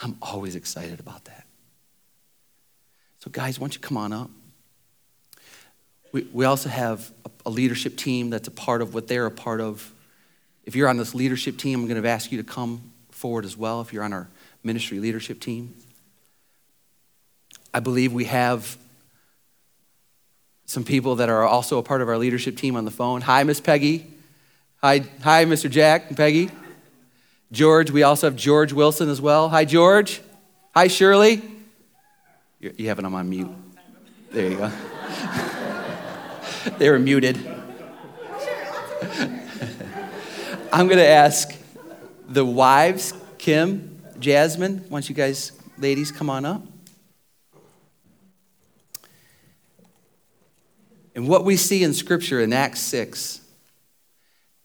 [0.00, 1.46] I'm always excited about that.
[3.20, 4.30] So, guys, why don't you come on up?
[6.12, 9.30] We, we also have a, a leadership team that's a part of what they're a
[9.30, 9.92] part of.
[10.64, 13.56] If you're on this leadership team, I'm going to ask you to come forward as
[13.56, 14.28] well if you're on our
[14.66, 15.72] ministry leadership team.
[17.72, 18.76] I believe we have
[20.66, 23.20] some people that are also a part of our leadership team on the phone.
[23.20, 24.12] Hi, Miss Peggy.
[24.82, 25.70] Hi, hi, Mr.
[25.70, 26.50] Jack and Peggy.
[27.52, 29.48] George, we also have George Wilson as well.
[29.48, 30.20] Hi, George.
[30.74, 31.40] Hi, Shirley.
[32.60, 33.48] You have it on mute.
[34.32, 34.72] There you go.
[36.78, 37.36] they were muted.
[40.72, 41.54] I'm going to ask
[42.28, 46.62] the wives, Kim, Jasmine, once you guys, ladies, come on up.
[51.14, 53.40] And what we see in Scripture in Acts 6,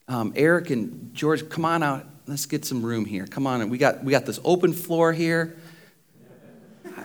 [0.08, 2.06] um, Eric and George, come on out.
[2.28, 3.26] Let's get some room here.
[3.26, 3.70] Come on.
[3.70, 5.58] We got, we got this open floor here.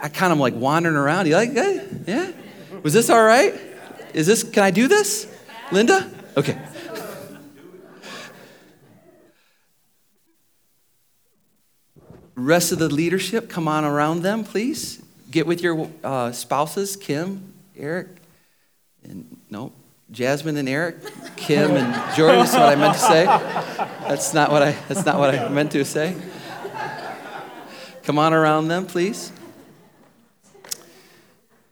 [0.01, 1.27] I kind of like wandering around.
[1.27, 1.89] You like that?
[2.07, 2.33] Yeah?
[2.83, 3.55] Was this all right?
[4.15, 5.33] Is this, can I do this?
[5.73, 6.11] Linda?
[6.37, 6.59] Okay.
[12.37, 15.03] Rest of the leadership, come on around them, please.
[15.31, 18.09] Get with your uh, spouses, Kim, Eric,
[19.03, 19.73] and no,
[20.11, 20.97] Jasmine and Eric,
[21.37, 22.41] Kim and Jordan.
[22.41, 23.25] That's what I meant to say.
[23.25, 24.73] That's not what I.
[24.87, 26.15] That's not what I meant to say.
[28.03, 29.33] Come on around them, please.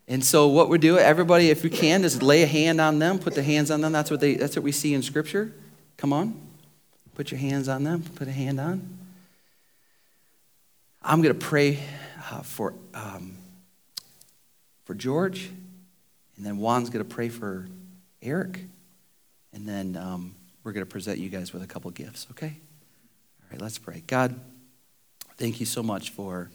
[0.08, 3.18] And so what we do, everybody, if you can, just lay a hand on them,
[3.18, 3.92] put the hands on them.
[3.92, 5.52] That's what they that's what we see in scripture.
[5.96, 6.40] Come on.
[7.14, 9.03] Put your hands on them, put a hand on.
[11.06, 11.80] I'm going to pray
[12.30, 13.36] uh, for, um,
[14.84, 15.50] for George,
[16.38, 17.68] and then Juan's going to pray for
[18.22, 18.64] Eric,
[19.52, 22.56] and then um, we're going to present you guys with a couple gifts, okay?
[22.56, 24.02] All right, let's pray.
[24.06, 24.40] God,
[25.36, 26.50] thank you so much for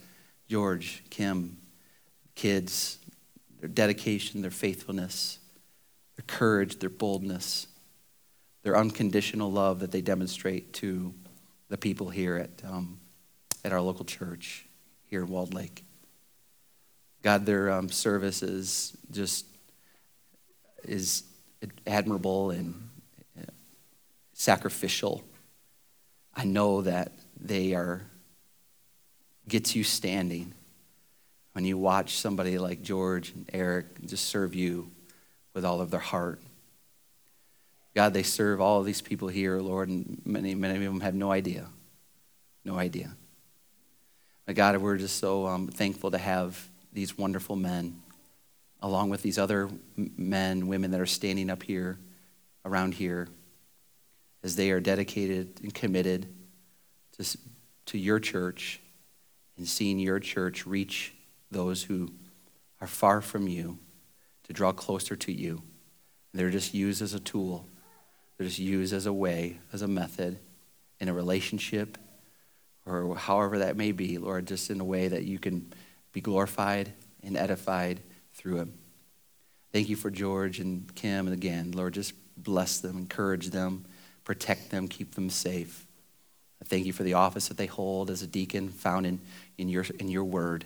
[0.48, 1.60] George, Kim,
[2.34, 2.98] kids,
[3.60, 5.38] their dedication, their faithfulness,
[6.16, 7.68] their courage, their boldness,
[8.64, 11.14] their unconditional love that they demonstrate to
[11.70, 13.00] the people here at, um,
[13.64, 14.66] at our local church
[15.06, 15.84] here in Walled Lake.
[17.22, 19.46] God, their um, service is just
[20.84, 21.24] is
[21.86, 22.90] admirable and
[23.38, 23.44] uh,
[24.34, 25.24] sacrificial.
[26.34, 28.04] I know that they are
[29.48, 30.54] gets you standing
[31.54, 34.92] when you watch somebody like George and Eric just serve you
[35.54, 36.40] with all of their heart.
[37.96, 41.16] God, they serve all of these people here, Lord, and many, many of them have
[41.16, 41.68] no idea.
[42.64, 43.12] No idea.
[44.50, 48.02] But God, we're just so um, thankful to have these wonderful men,
[48.82, 52.00] along with these other men, women that are standing up here,
[52.66, 53.28] around here,
[54.42, 56.34] as they are dedicated and committed
[57.20, 57.38] to,
[57.86, 58.82] to your church
[59.56, 61.14] and seeing your church reach
[61.52, 62.10] those who
[62.82, 63.78] are far from you
[64.46, 65.62] to draw closer to you.
[66.34, 67.68] They're just used as a tool,
[68.36, 70.40] they're just used as a way, as a method
[71.00, 72.00] in a relationship
[72.90, 75.72] or however that may be, Lord, just in a way that you can
[76.12, 76.92] be glorified
[77.24, 78.00] and edified
[78.34, 78.74] through him.
[79.72, 83.86] Thank you for George and Kim, and again, Lord, just bless them, encourage them,
[84.24, 85.86] protect them, keep them safe.
[86.62, 89.20] I thank you for the office that they hold as a deacon found in,
[89.58, 90.66] in, your, in your word.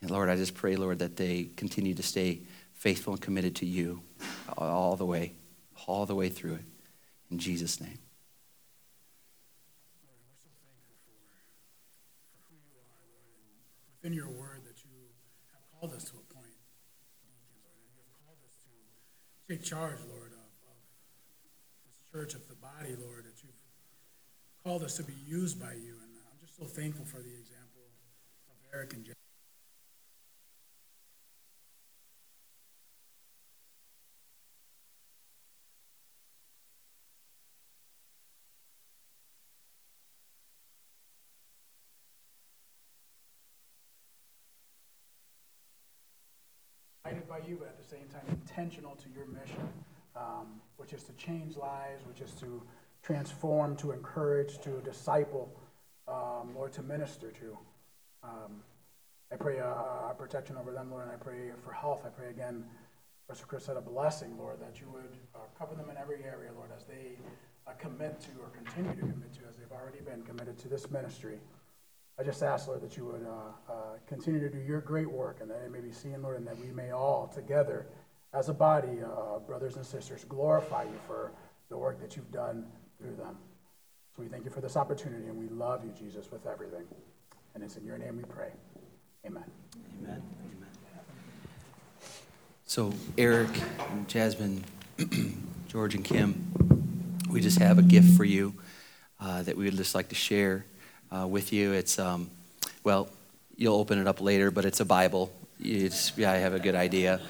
[0.00, 2.40] And Lord, I just pray, Lord, that they continue to stay
[2.74, 4.02] faithful and committed to you
[4.58, 5.32] all the way,
[5.86, 6.64] all the way through it.
[7.30, 8.01] In Jesus' name.
[14.02, 14.90] Within your word that you
[15.54, 16.58] have called us to a point,
[17.22, 18.74] you have called us to
[19.46, 20.78] take charge, Lord, of, of
[21.86, 23.54] this church, of the body, Lord, that you've
[24.64, 25.94] called us to be used by you.
[26.02, 27.86] And I'm just so thankful for the example
[28.50, 29.21] of Eric and Jeff.
[47.52, 49.68] You, but at the same time intentional to your mission,
[50.16, 52.62] um, which is to change lives, which is to
[53.02, 55.52] transform, to encourage, to disciple,
[56.08, 57.58] um, or to minister to.
[58.22, 58.62] Um,
[59.30, 62.02] I pray uh, uh, protection over them, Lord, and I pray for health.
[62.06, 62.64] I pray again,
[63.28, 66.50] Pastor Chris said, a blessing, Lord, that you would uh, cover them in every area,
[66.56, 67.18] Lord, as they
[67.66, 70.90] uh, commit to or continue to commit to, as they've already been committed to this
[70.90, 71.38] ministry.
[72.18, 73.74] I just ask, Lord, that you would uh, uh,
[74.06, 76.58] continue to do your great work and that it may be seen, Lord, and that
[76.58, 77.86] we may all together
[78.34, 81.32] as a body, uh, brothers and sisters, glorify you for
[81.68, 82.66] the work that you've done
[82.98, 83.36] through them.
[84.14, 86.84] So we thank you for this opportunity and we love you, Jesus, with everything.
[87.54, 88.50] And it's in your name we pray.
[89.26, 89.44] Amen.
[90.02, 90.22] Amen.
[90.44, 90.68] Amen.
[92.66, 93.50] So, Eric,
[93.90, 94.64] and Jasmine,
[95.68, 96.52] George, and Kim,
[97.30, 98.54] we just have a gift for you
[99.20, 100.66] uh, that we would just like to share
[101.14, 101.72] uh, with you.
[101.72, 102.30] It's, um,
[102.84, 103.08] well,
[103.56, 105.32] you'll open it up later, but it's a Bible.
[105.58, 105.90] Yeah,
[106.32, 107.20] I have a good idea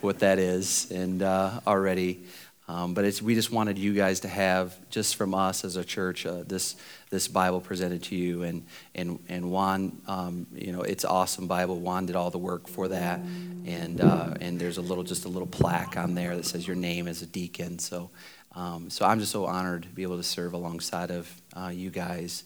[0.00, 2.24] what that is, and uh, already.
[2.68, 5.84] Um, but it's, we just wanted you guys to have, just from us as a
[5.84, 6.74] church, uh, this,
[7.10, 8.42] this Bible presented to you.
[8.42, 8.64] And,
[8.94, 11.78] and, and Juan, um, you know, it's awesome Bible.
[11.78, 13.20] Juan did all the work for that.
[13.66, 16.74] And, uh, and there's a little, just a little plaque on there that says your
[16.74, 17.78] name as a deacon.
[17.78, 18.10] So,
[18.56, 21.90] um, so I'm just so honored to be able to serve alongside of uh, you
[21.90, 22.42] guys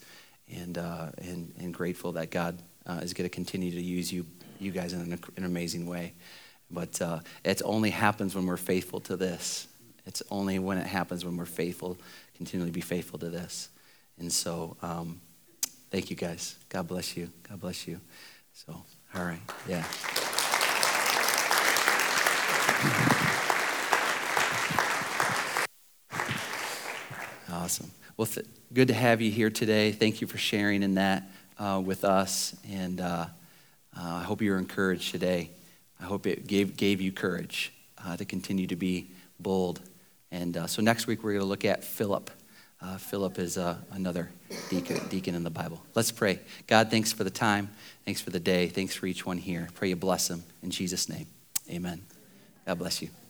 [0.53, 4.25] and, uh, and, and grateful that God uh, is going to continue to use you,
[4.59, 6.13] you guys in an, an amazing way.
[6.69, 9.67] But uh, it only happens when we're faithful to this.
[10.05, 11.97] It's only when it happens when we're faithful,
[12.35, 13.69] continually be faithful to this.
[14.19, 15.21] And so, um,
[15.89, 16.55] thank you guys.
[16.69, 17.29] God bless you.
[17.47, 17.99] God bless you.
[18.53, 18.83] So,
[19.15, 19.39] all right.
[19.67, 19.85] Yeah.
[27.51, 27.91] Awesome.
[28.17, 29.91] Well, th- good to have you here today.
[29.91, 31.23] Thank you for sharing in that
[31.57, 32.55] uh, with us.
[32.69, 33.27] And uh, uh,
[33.97, 35.51] I hope you're encouraged today.
[35.99, 37.71] I hope it gave, gave you courage
[38.05, 39.79] uh, to continue to be bold.
[40.31, 42.29] And uh, so next week, we're going to look at Philip.
[42.81, 43.57] Uh, Philip is
[43.91, 44.29] another
[44.69, 45.81] deacon, deacon in the Bible.
[45.93, 46.39] Let's pray.
[46.67, 47.69] God, thanks for the time.
[48.05, 48.67] Thanks for the day.
[48.67, 49.67] Thanks for each one here.
[49.75, 50.43] Pray you bless them.
[50.63, 51.27] In Jesus' name,
[51.69, 52.01] amen.
[52.65, 53.20] God bless you.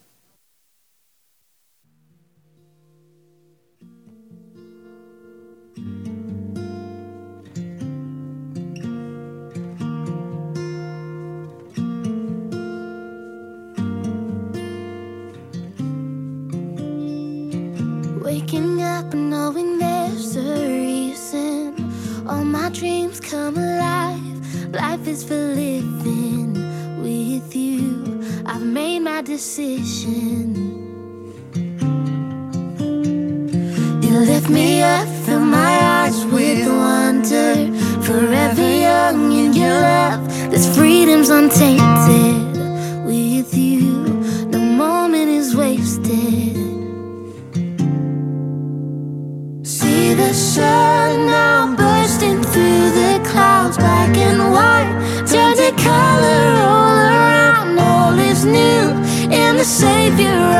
[19.09, 22.27] Knowing there's a reason.
[22.27, 24.73] All my dreams come alive.
[24.73, 26.53] Life is for living
[27.01, 28.21] with you.
[28.45, 30.55] I've made my decision.
[34.03, 37.55] You lift me up, fill my eyes with wonder.
[38.01, 42.51] Forever young in your love, this freedom's untainted.
[43.05, 43.90] With you,
[60.19, 60.41] around.
[60.43, 60.50] All